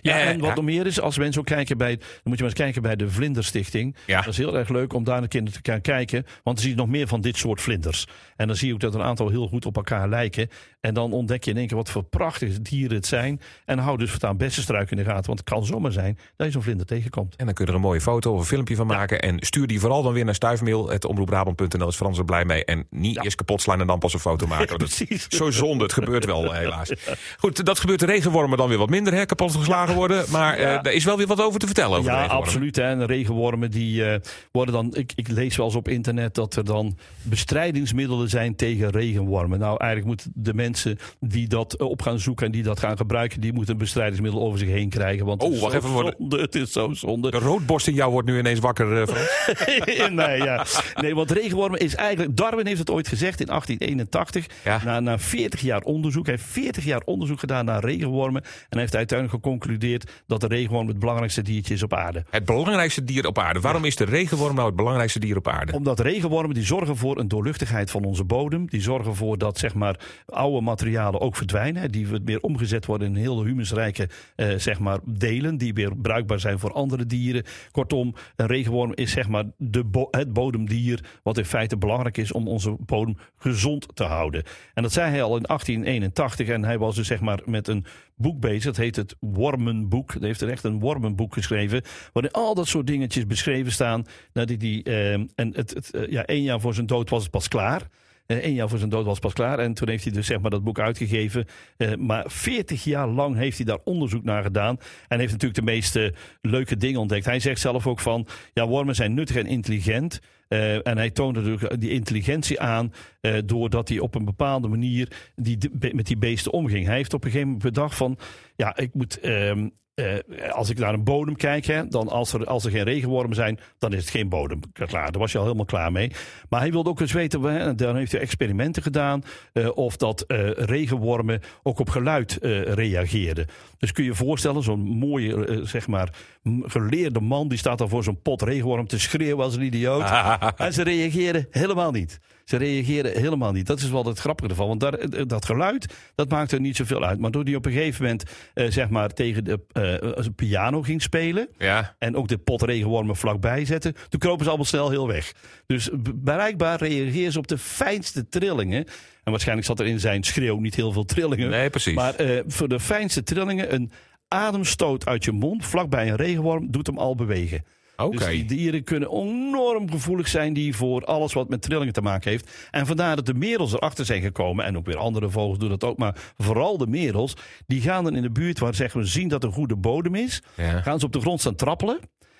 Ja, 0.00 0.16
Eh, 0.18 0.28
en 0.28 0.38
wat 0.40 0.54
nog 0.54 0.64
meer 0.64 0.86
is, 0.86 1.00
als 1.00 1.18
mensen 1.18 1.40
ook 1.40 1.46
kijken 1.46 1.78
bij, 1.78 1.96
dan 1.96 2.06
moet 2.24 2.38
je 2.38 2.42
maar 2.44 2.52
eens 2.52 2.60
kijken 2.62 2.82
bij 2.82 2.96
de 2.96 3.10
Vlinderstichting. 3.10 3.96
Ja. 4.06 4.20
Dat 4.20 4.28
is 4.32 4.36
heel 4.36 4.56
erg 4.56 4.68
leuk 4.68 4.92
om 4.92 5.04
daar 5.04 5.22
een 5.22 5.28
keer 5.28 5.42
naar 5.42 5.52
te 5.52 5.58
gaan 5.62 5.80
kijken, 5.80 6.22
want 6.22 6.42
dan 6.44 6.58
zie 6.58 6.70
je 6.70 6.76
nog 6.76 6.88
meer 6.88 7.06
van 7.08 7.20
dit 7.20 7.36
soort 7.36 7.60
vlinders. 7.60 8.06
En 8.36 8.46
dan 8.46 8.56
zie 8.56 8.68
je 8.68 8.74
ook 8.74 8.80
dat 8.80 8.94
een 8.94 9.02
aantal 9.02 9.28
heel 9.28 9.48
goed 9.48 9.66
op 9.66 9.76
elkaar 9.76 10.08
lijken. 10.08 10.48
En 10.80 10.94
dan 10.94 11.12
ontdek 11.12 11.44
je 11.44 11.50
in 11.50 11.56
één 11.56 11.66
keer 11.66 11.76
wat 11.76 11.90
voor 11.90 12.02
prachtige 12.04 12.62
dieren 12.62 12.96
het 12.96 13.06
zijn. 13.06 13.40
En 13.64 13.78
hou 13.78 13.98
dus 13.98 14.10
voortaan 14.10 14.36
bessenstruik 14.36 14.90
in 14.90 14.96
de 14.96 15.04
gaten, 15.04 15.26
want 15.26 15.38
het 15.38 15.48
kan 15.48 15.64
zomaar 15.66 15.92
zijn 15.92 16.18
dat 16.36 16.46
je 16.46 16.52
zo'n 16.52 16.62
vlinder 16.62 16.86
tegenkomt. 16.86 17.36
En 17.36 17.44
dan 17.44 17.54
kun 17.54 17.64
je 17.64 17.70
er 17.70 17.76
een 17.76 17.82
mooie 17.84 18.00
foto 18.00 18.32
of 18.32 18.38
een 18.40 18.46
filmpje 18.46 18.76
van 18.76 18.86
maken. 18.86 19.20
En 19.20 19.36
stuur 19.40 19.66
die 19.66 19.80
vooral 19.80 20.02
dan 20.02 20.12
weer 20.12 20.24
naar 20.24 20.34
stuifmail. 20.34 20.88
Het 20.88 21.04
omroepbrabant.nl 21.04 21.88
is 21.88 21.96
Frans 21.96 22.18
er 22.18 22.24
blij 22.24 22.44
mee. 22.44 22.64
En 22.64 22.86
niet 22.90 23.24
eerst 23.24 23.36
kapot 23.36 23.62
slaan 23.62 23.80
en 23.80 23.86
dan 23.86 23.98
pas 23.98 24.12
een 24.14 24.20
foto 24.20 24.46
maken. 24.48 24.68
Want 24.78 24.80
het- 24.82 24.96
Precies. 25.06 25.26
Zo 25.28 25.50
zonde, 25.50 25.84
het 25.84 25.92
gebeurt 25.92 26.24
wel 26.24 26.52
helaas. 26.52 26.90
Goed, 27.38 27.64
dat 27.66 27.78
gebeurt 27.80 28.00
de 28.00 28.06
regenwormen 28.06 28.58
dan 28.58 28.68
weer 28.68 28.78
wat 28.78 28.90
minder, 28.90 29.14
hè, 29.14 29.26
kapot 29.26 29.56
geslagen 29.56 29.94
worden. 29.94 30.24
Maar 30.30 30.54
eh 30.54 30.62
Ja. 30.62 30.82
er 30.82 30.92
is 30.92 31.04
wel 31.04 31.16
weer 31.16 31.26
wat 31.26 31.40
over 31.42 31.60
te 31.60 31.66
vertellen 31.66 31.98
over 31.98 32.12
Ja, 32.12 32.24
absoluut. 32.26 32.76
Hè. 32.76 32.82
En 32.82 32.98
de 32.98 33.04
regenwormen 33.06 33.70
die 33.70 34.04
eh, 34.04 34.20
worden 34.52 34.74
dan. 34.74 34.94
Ik, 34.94 35.12
ik 35.14 35.28
lees 35.28 35.56
wel 35.56 35.66
eens 35.66 35.74
op 35.74 35.88
internet 35.88 36.34
dat 36.34 36.56
er 36.56 36.64
dan 36.64 36.96
bestrijdingsmiddelen 37.22 38.28
zijn 38.28 38.56
tegen 38.56 38.90
regenwormen. 38.90 39.58
Nou, 39.58 39.76
eigenlijk 39.78 40.04
moeten 40.06 40.32
de 40.34 40.54
mensen 40.54 40.98
die 41.20 41.48
dat 41.48 41.74
eh, 41.74 41.86
op 41.86 42.02
gaan 42.02 42.18
zoeken 42.18 42.46
en 42.46 42.52
die 42.52 42.62
dat 42.62 42.78
gaan 42.80 42.96
gebruiken, 42.96 43.40
die 43.40 43.52
moeten 43.52 43.72
een 43.72 43.78
bestrijdingsmiddel 43.78 44.40
over 44.42 44.58
zich 44.58 44.68
heen 44.68 44.88
krijgen. 44.88 45.26
Want 45.26 45.42
Oh, 45.42 45.60
wacht 45.60 45.74
even 45.74 45.88
zonde. 46.16 46.40
Het 46.48 46.54
is 46.54 46.72
zo 46.72 46.92
zonde. 46.94 47.30
De 47.30 47.38
roodborst 47.38 47.86
in 47.86 47.94
jou 47.94 48.12
wordt 48.12 48.28
nu 48.28 48.38
ineens 48.38 48.58
wakker, 48.60 49.06
Frans. 49.06 49.28
nee, 50.12 50.42
ja. 50.42 50.64
nee, 50.94 51.14
want 51.14 51.30
regenwormen 51.30 51.80
is 51.80 51.94
eigenlijk. 51.94 52.36
Darwin 52.36 52.66
heeft 52.66 52.78
het 52.78 52.90
ooit 52.90 53.08
gezegd 53.08 53.40
in 53.40 53.46
1881. 53.46 54.37
Ja. 54.64 54.80
Na, 54.84 55.00
na 55.00 55.18
40 55.18 55.60
jaar 55.60 55.82
onderzoek. 55.82 56.26
Hij 56.26 56.34
heeft 56.34 56.48
40 56.48 56.84
jaar 56.84 57.02
onderzoek 57.04 57.38
gedaan 57.38 57.64
naar 57.64 57.84
regenwormen. 57.84 58.42
En 58.42 58.48
hij 58.68 58.80
heeft 58.80 58.96
uiteindelijk 58.96 59.44
geconcludeerd 59.44 60.10
dat 60.26 60.40
de 60.40 60.46
regenworm 60.46 60.88
het 60.88 60.98
belangrijkste 60.98 61.42
diertje 61.42 61.74
is 61.74 61.82
op 61.82 61.94
aarde. 61.94 62.24
Het 62.30 62.44
belangrijkste 62.44 63.04
dier 63.04 63.26
op 63.26 63.38
aarde. 63.38 63.60
Waarom 63.60 63.84
is 63.84 63.96
de 63.96 64.04
regenworm 64.04 64.54
nou 64.54 64.66
het 64.66 64.76
belangrijkste 64.76 65.18
dier 65.18 65.36
op 65.36 65.48
aarde? 65.48 65.72
Omdat 65.72 66.00
regenwormen 66.00 66.54
die 66.54 66.64
zorgen 66.64 66.96
voor 66.96 67.18
een 67.18 67.28
doorluchtigheid 67.28 67.90
van 67.90 68.04
onze 68.04 68.24
bodem. 68.24 68.66
Die 68.66 68.80
zorgen 68.80 69.10
ervoor 69.10 69.38
dat 69.38 69.58
zeg 69.58 69.74
maar, 69.74 70.00
oude 70.26 70.60
materialen 70.60 71.20
ook 71.20 71.36
verdwijnen. 71.36 71.90
Die 71.90 72.06
weer 72.24 72.40
omgezet 72.40 72.86
worden 72.86 73.08
in 73.08 73.14
heel 73.16 73.44
humusrijke 73.44 74.08
eh, 74.36 74.48
zeg 74.56 74.78
maar, 74.78 74.98
delen. 75.04 75.56
Die 75.56 75.74
weer 75.74 75.96
bruikbaar 75.96 76.40
zijn 76.40 76.58
voor 76.58 76.72
andere 76.72 77.06
dieren. 77.06 77.44
Kortom, 77.70 78.14
een 78.36 78.46
regenworm 78.46 78.92
is 78.94 79.10
zeg 79.10 79.28
maar, 79.28 79.44
de 79.56 79.84
bo- 79.84 80.08
het 80.10 80.32
bodemdier. 80.32 81.04
Wat 81.22 81.38
in 81.38 81.44
feite 81.44 81.76
belangrijk 81.76 82.16
is 82.16 82.32
om 82.32 82.48
onze 82.48 82.76
bodem 82.86 83.16
gezond 83.38 83.86
te 83.94 84.04
houden. 84.04 84.27
En 84.74 84.82
dat 84.82 84.92
zei 84.92 85.10
hij 85.10 85.22
al 85.22 85.36
in 85.36 85.42
1881. 85.42 86.48
En 86.48 86.64
hij 86.64 86.78
was 86.78 86.94
dus 86.94 87.06
zeg 87.06 87.20
maar, 87.20 87.40
met 87.44 87.68
een 87.68 87.84
boek 88.16 88.40
bezig. 88.40 88.64
Dat 88.64 88.76
heet 88.76 88.96
het 88.96 89.16
Wormenboek. 89.20 90.12
Hij 90.12 90.26
heeft 90.26 90.40
er 90.40 90.48
echt 90.48 90.64
een 90.64 90.80
wormenboek 90.80 91.34
geschreven. 91.34 91.82
Waarin 92.12 92.32
al 92.32 92.54
dat 92.54 92.68
soort 92.68 92.86
dingetjes 92.86 93.26
beschreven 93.26 93.72
staan. 93.72 94.04
Dat 94.32 94.48
hij 94.48 94.80
eh, 94.84 95.12
en 95.12 95.30
het, 95.34 95.90
eh, 95.90 96.10
ja, 96.10 96.24
één 96.24 96.42
jaar 96.42 96.60
voor 96.60 96.74
zijn 96.74 96.86
dood 96.86 97.10
was 97.10 97.22
het 97.22 97.30
pas 97.30 97.48
klaar. 97.48 97.88
Eh, 98.28 98.44
Eén 98.44 98.54
jaar 98.54 98.68
voor 98.68 98.78
zijn 98.78 98.90
dood 98.90 99.04
was 99.04 99.18
pas 99.18 99.32
klaar. 99.32 99.58
En 99.58 99.74
toen 99.74 99.88
heeft 99.88 100.04
hij 100.04 100.12
dus 100.12 100.26
zeg 100.26 100.40
maar 100.40 100.50
dat 100.50 100.64
boek 100.64 100.78
uitgegeven. 100.78 101.46
Eh, 101.76 101.94
maar 101.94 102.24
40 102.26 102.84
jaar 102.84 103.08
lang 103.08 103.36
heeft 103.36 103.56
hij 103.56 103.66
daar 103.66 103.78
onderzoek 103.84 104.24
naar 104.24 104.42
gedaan. 104.42 104.78
En 105.08 105.18
heeft 105.18 105.32
natuurlijk 105.32 105.60
de 105.60 105.72
meeste 105.72 106.14
leuke 106.40 106.76
dingen 106.76 107.00
ontdekt. 107.00 107.24
Hij 107.24 107.40
zegt 107.40 107.60
zelf 107.60 107.86
ook 107.86 108.00
van, 108.00 108.26
ja, 108.52 108.66
wormen 108.66 108.94
zijn 108.94 109.14
nuttig 109.14 109.36
en 109.36 109.46
intelligent. 109.46 110.20
Eh, 110.48 110.86
en 110.86 110.96
hij 110.96 111.10
toonde 111.10 111.40
natuurlijk 111.40 111.80
die 111.80 111.90
intelligentie 111.90 112.60
aan 112.60 112.92
eh, 113.20 113.38
doordat 113.44 113.88
hij 113.88 113.98
op 113.98 114.14
een 114.14 114.24
bepaalde 114.24 114.68
manier 114.68 115.30
die, 115.34 115.58
met 115.92 116.06
die 116.06 116.18
beesten 116.18 116.52
omging. 116.52 116.86
Hij 116.86 116.96
heeft 116.96 117.14
op 117.14 117.24
een 117.24 117.30
gegeven 117.30 117.52
moment 117.52 117.74
bedacht 117.74 117.96
van, 117.96 118.18
ja, 118.56 118.76
ik 118.76 118.94
moet... 118.94 119.20
ehm, 119.20 119.68
eh, 119.98 120.52
als 120.52 120.70
ik 120.70 120.78
naar 120.78 120.94
een 120.94 121.04
bodem 121.04 121.36
kijk, 121.36 121.64
hè, 121.64 121.88
dan 121.88 122.08
als 122.08 122.32
er, 122.32 122.44
als 122.44 122.64
er 122.64 122.70
geen 122.70 122.82
regenwormen 122.82 123.34
zijn, 123.34 123.58
dan 123.78 123.92
is 123.92 124.00
het 124.00 124.10
geen 124.10 124.28
bodem. 124.28 124.60
Klaar, 124.72 125.12
daar 125.12 125.20
was 125.20 125.32
je 125.32 125.38
al 125.38 125.44
helemaal 125.44 125.64
klaar 125.64 125.92
mee. 125.92 126.12
Maar 126.48 126.60
hij 126.60 126.70
wilde 126.70 126.90
ook 126.90 127.00
eens 127.00 127.12
weten, 127.12 127.42
hè, 127.42 127.74
dan 127.74 127.96
heeft 127.96 128.12
hij 128.12 128.20
experimenten 128.20 128.82
gedaan, 128.82 129.22
eh, 129.52 129.76
of 129.76 129.96
dat 129.96 130.20
eh, 130.20 130.50
regenwormen 130.50 131.40
ook 131.62 131.78
op 131.78 131.88
geluid 131.88 132.38
reageerden. 132.40 133.46
Dus 133.78 133.92
kun 133.92 134.04
je 134.04 134.10
je 134.10 134.16
voorstellen, 134.16 134.62
zo'n 134.62 134.80
mooie, 134.80 135.60
zeg 135.62 135.86
maar, 135.86 136.14
geleerde 136.62 137.20
man, 137.20 137.48
die 137.48 137.58
staat 137.58 137.78
dan 137.78 137.88
voor 137.88 138.04
zo'n 138.04 138.22
pot 138.22 138.42
regenworm 138.42 138.86
te 138.86 138.98
schreeuwen 138.98 139.44
als 139.44 139.56
een 139.56 139.62
idioot. 139.62 140.10
En 140.56 140.72
ze 140.72 140.82
reageren 140.82 141.46
helemaal 141.50 141.90
niet. 141.90 142.20
Ze 142.48 142.56
reageren 142.56 143.20
helemaal 143.20 143.52
niet. 143.52 143.66
Dat 143.66 143.78
is 143.78 143.90
wel 143.90 144.04
het 144.04 144.18
grappige 144.18 144.48
ervan. 144.48 144.68
Want 144.68 144.80
daar, 144.80 144.94
eh, 144.94 145.22
dat 145.26 145.44
geluid, 145.44 145.94
dat 146.14 146.28
maakt 146.28 146.52
er 146.52 146.60
niet 146.60 146.76
zoveel 146.76 147.04
uit. 147.04 147.18
Maar 147.18 147.30
toen 147.30 147.44
hij 147.44 147.54
op 147.54 147.66
een 147.66 147.72
gegeven 147.72 148.02
moment, 148.02 148.22
eh, 148.54 148.70
zeg 148.70 148.88
maar, 148.88 149.08
tegen 149.08 149.44
de 149.44 149.60
eh, 149.72 150.26
piano 150.36 150.82
ging 150.82 151.02
spelen. 151.02 151.48
Ja. 151.58 151.96
En 151.98 152.16
ook 152.16 152.28
de 152.28 152.38
pot 152.38 152.62
regenwormen 152.62 153.16
vlakbij 153.16 153.64
zetten. 153.64 153.94
Toen 154.08 154.20
kropen 154.20 154.42
ze 154.42 154.48
allemaal 154.48 154.66
snel 154.66 154.90
heel 154.90 155.06
weg. 155.06 155.32
Dus 155.66 155.90
bereikbaar 156.14 156.78
reageren 156.78 157.32
ze 157.32 157.38
op 157.38 157.48
de 157.48 157.58
fijnste 157.58 158.28
trillingen. 158.28 158.84
En 159.24 159.34
waarschijnlijk 159.34 159.66
zat 159.66 159.80
er 159.80 159.86
in 159.86 160.00
zijn 160.00 160.24
schreeuw 160.24 160.58
niet 160.58 160.74
heel 160.74 160.92
veel 160.92 161.04
trillingen. 161.04 161.50
Nee, 161.50 161.70
precies. 161.70 161.94
Maar 161.94 162.14
eh, 162.14 162.40
voor 162.46 162.68
de 162.68 162.80
fijnste 162.80 163.22
trillingen, 163.22 163.74
een 163.74 163.90
ademstoot 164.28 165.06
uit 165.06 165.24
je 165.24 165.32
mond 165.32 165.66
vlakbij 165.66 166.08
een 166.08 166.16
regenworm 166.16 166.70
doet 166.70 166.86
hem 166.86 166.98
al 166.98 167.14
bewegen. 167.14 167.64
Oké. 168.02 168.16
Dus 168.16 168.26
die 168.26 168.44
dieren 168.44 168.84
kunnen 168.84 169.10
enorm 169.10 169.90
gevoelig 169.90 170.28
zijn 170.28 170.52
die 170.52 170.76
voor 170.76 171.04
alles 171.04 171.32
wat 171.32 171.48
met 171.48 171.62
trillingen 171.62 171.92
te 171.92 172.00
maken 172.00 172.30
heeft. 172.30 172.50
En 172.70 172.86
vandaar 172.86 173.16
dat 173.16 173.26
de 173.26 173.34
merels 173.34 173.72
erachter 173.72 174.04
zijn 174.04 174.22
gekomen. 174.22 174.64
En 174.64 174.76
ook 174.76 174.86
weer 174.86 174.96
andere 174.96 175.30
vogels 175.30 175.58
doen 175.58 175.68
dat 175.68 175.84
ook. 175.84 175.98
Maar 175.98 176.32
vooral 176.36 176.78
de 176.78 176.86
merels. 176.86 177.36
Die 177.66 177.80
gaan 177.80 178.04
dan 178.04 178.16
in 178.16 178.22
de 178.22 178.30
buurt 178.30 178.58
waar 178.58 178.74
zeggen 178.74 179.00
we 179.00 179.06
zien 179.06 179.28
dat 179.28 179.42
er 179.42 179.48
een 179.48 179.54
goede 179.54 179.76
bodem 179.76 180.14
is. 180.14 180.42
Ja. 180.56 180.82
Gaan 180.82 180.98
ze 181.00 181.06
op 181.06 181.12
de 181.12 181.20
grond 181.20 181.40
staan 181.40 181.54
trappelen. 181.54 181.98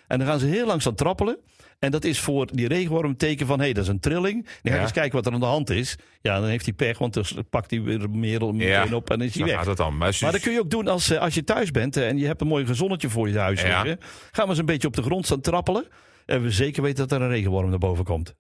En 0.08 0.18
dan 0.18 0.26
gaan 0.26 0.38
ze 0.38 0.46
heel 0.46 0.66
langzaam 0.66 0.94
trappelen. 0.94 1.38
En 1.78 1.90
dat 1.90 2.04
is 2.04 2.20
voor 2.20 2.48
die 2.52 2.68
regenworm 2.68 3.10
een 3.10 3.16
teken 3.16 3.46
van, 3.46 3.58
hé, 3.58 3.64
hey, 3.64 3.72
dat 3.72 3.82
is 3.82 3.88
een 3.88 4.00
trilling. 4.00 4.44
Dan 4.44 4.72
ga 4.72 4.74
je 4.74 4.80
eens 4.80 4.92
kijken 4.92 5.12
wat 5.12 5.26
er 5.26 5.32
aan 5.32 5.40
de 5.40 5.46
hand 5.46 5.70
is. 5.70 5.96
Ja, 6.20 6.40
dan 6.40 6.48
heeft 6.48 6.64
hij 6.64 6.74
pech, 6.74 6.98
want 6.98 7.14
dan 7.14 7.24
pakt 7.50 7.70
hij 7.70 7.82
weer 7.82 8.10
meer 8.10 8.54
meteen 8.54 8.94
op 8.94 9.10
en 9.10 9.20
is 9.20 9.34
hij 9.34 9.44
weg. 9.44 9.54
gaat 9.54 9.66
het 9.66 9.76
dan. 9.76 9.96
Maar, 9.96 10.18
Maar 10.20 10.32
dat 10.32 10.40
kun 10.40 10.52
je 10.52 10.58
ook 10.58 10.70
doen 10.70 10.88
als, 10.88 11.10
eh, 11.10 11.20
als 11.20 11.34
je 11.34 11.44
thuis 11.44 11.70
bent 11.70 11.96
eh, 11.96 12.08
en 12.08 12.18
je 12.18 12.26
hebt 12.26 12.40
een 12.40 12.46
mooi 12.46 12.66
gezonnetje 12.66 13.08
voor 13.08 13.28
je 13.28 13.38
huis 13.38 13.62
liggen. 13.62 13.98
Gaan 14.30 14.44
we 14.44 14.50
eens 14.50 14.58
een 14.58 14.66
beetje 14.66 14.88
op 14.88 14.96
de 14.96 15.02
grond 15.02 15.24
staan 15.24 15.40
trappelen. 15.40 15.86
En 16.26 16.42
we 16.42 16.50
zeker 16.50 16.82
weten 16.82 17.08
dat 17.08 17.18
er 17.18 17.24
een 17.24 17.32
regenworm 17.32 17.70
naar 17.70 17.78
boven 17.78 18.04
komt. 18.04 18.34